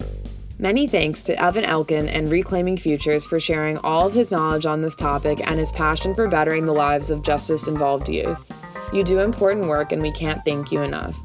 Many 0.58 0.88
thanks 0.88 1.24
to 1.24 1.42
Evan 1.42 1.66
Elkin 1.66 2.08
and 2.08 2.32
Reclaiming 2.32 2.78
Futures 2.78 3.26
for 3.26 3.40
sharing 3.40 3.78
all 3.80 4.08
of 4.08 4.14
his 4.14 4.32
knowledge 4.32 4.66
on 4.66 4.82
this 4.82 4.96
topic 4.96 5.46
and 5.46 5.60
his 5.60 5.72
passion 5.72 6.16
for 6.16 6.28
bettering 6.30 6.66
the 6.66 6.74
lives 6.74 7.12
of 7.12 7.24
justice 7.24 7.68
involved 7.68 8.08
youth. 8.08 8.52
You 8.94 9.04
do 9.04 9.20
important 9.20 9.68
work, 9.68 9.92
and 9.92 10.02
we 10.02 10.12
can't 10.12 10.44
thank 10.46 10.72
you 10.72 10.82
enough. 10.82 11.18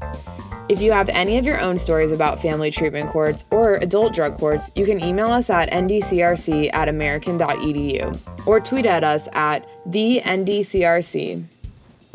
If 0.67 0.81
you 0.81 0.91
have 0.91 1.09
any 1.09 1.37
of 1.37 1.45
your 1.45 1.59
own 1.59 1.77
stories 1.77 2.11
about 2.11 2.41
family 2.41 2.71
treatment 2.71 3.09
courts 3.09 3.43
or 3.51 3.75
adult 3.75 4.13
drug 4.13 4.37
courts, 4.37 4.71
you 4.75 4.85
can 4.85 5.03
email 5.03 5.29
us 5.29 5.49
at 5.49 5.69
ndcrc 5.69 6.69
at 6.73 6.87
american.edu 6.87 8.47
or 8.47 8.59
tweet 8.59 8.85
at 8.85 9.03
us 9.03 9.27
at 9.33 9.67
the 9.85 10.21
ndcrc. 10.23 11.43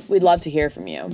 We'd 0.08 0.22
love 0.22 0.40
to 0.42 0.50
hear 0.50 0.70
from 0.70 0.86
you. 0.86 1.10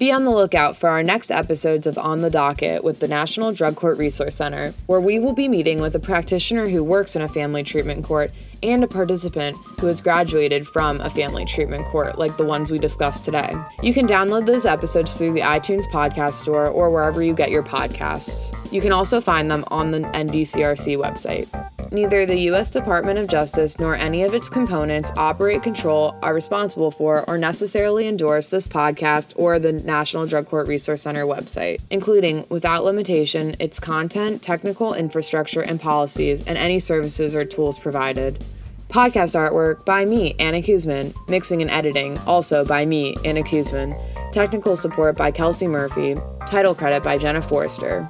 Be 0.00 0.10
on 0.10 0.24
the 0.24 0.30
lookout 0.30 0.78
for 0.78 0.88
our 0.88 1.02
next 1.02 1.30
episodes 1.30 1.86
of 1.86 1.98
On 1.98 2.22
the 2.22 2.30
Docket 2.30 2.82
with 2.82 3.00
the 3.00 3.06
National 3.06 3.52
Drug 3.52 3.76
Court 3.76 3.98
Resource 3.98 4.34
Center, 4.34 4.72
where 4.86 5.00
we 5.00 5.18
will 5.18 5.34
be 5.34 5.46
meeting 5.46 5.78
with 5.78 5.94
a 5.94 6.00
practitioner 6.00 6.66
who 6.68 6.82
works 6.82 7.16
in 7.16 7.20
a 7.20 7.28
family 7.28 7.62
treatment 7.62 8.02
court 8.02 8.30
and 8.62 8.82
a 8.82 8.86
participant 8.86 9.58
who 9.78 9.88
has 9.88 10.00
graduated 10.00 10.66
from 10.66 11.02
a 11.02 11.10
family 11.10 11.44
treatment 11.44 11.84
court, 11.84 12.18
like 12.18 12.34
the 12.38 12.44
ones 12.46 12.70
we 12.70 12.78
discussed 12.78 13.24
today. 13.24 13.54
You 13.82 13.92
can 13.92 14.06
download 14.06 14.46
those 14.46 14.64
episodes 14.64 15.16
through 15.16 15.34
the 15.34 15.40
iTunes 15.40 15.84
Podcast 15.92 16.34
Store 16.34 16.68
or 16.68 16.90
wherever 16.90 17.22
you 17.22 17.34
get 17.34 17.50
your 17.50 17.62
podcasts. 17.62 18.56
You 18.72 18.80
can 18.80 18.92
also 18.92 19.20
find 19.20 19.50
them 19.50 19.64
on 19.68 19.90
the 19.90 20.00
NDCRC 20.00 20.96
website. 20.96 21.46
Neither 21.92 22.24
the 22.24 22.38
U.S. 22.42 22.70
Department 22.70 23.18
of 23.18 23.26
Justice 23.26 23.76
nor 23.80 23.96
any 23.96 24.22
of 24.22 24.32
its 24.32 24.48
components 24.48 25.10
operate, 25.16 25.64
control, 25.64 26.14
are 26.22 26.32
responsible 26.32 26.92
for, 26.92 27.28
or 27.28 27.36
necessarily 27.36 28.06
endorse 28.06 28.48
this 28.48 28.68
podcast 28.68 29.32
or 29.34 29.58
the 29.58 29.72
National 29.72 30.24
Drug 30.24 30.46
Court 30.46 30.68
Resource 30.68 31.02
Center 31.02 31.24
website, 31.24 31.80
including, 31.90 32.46
without 32.48 32.84
limitation, 32.84 33.56
its 33.58 33.80
content, 33.80 34.40
technical 34.40 34.94
infrastructure, 34.94 35.62
and 35.62 35.80
policies, 35.80 36.46
and 36.46 36.56
any 36.56 36.78
services 36.78 37.34
or 37.34 37.44
tools 37.44 37.76
provided. 37.76 38.44
Podcast 38.88 39.34
artwork 39.34 39.84
by 39.84 40.04
me, 40.04 40.36
Anna 40.38 40.58
Koozman. 40.58 41.12
Mixing 41.28 41.60
and 41.60 41.70
editing, 41.72 42.18
also 42.18 42.64
by 42.64 42.86
me, 42.86 43.16
Anna 43.24 43.42
Koozman. 43.42 43.92
Technical 44.30 44.76
support 44.76 45.16
by 45.16 45.32
Kelsey 45.32 45.66
Murphy. 45.66 46.16
Title 46.46 46.74
credit 46.74 47.02
by 47.02 47.18
Jenna 47.18 47.42
Forrester. 47.42 48.08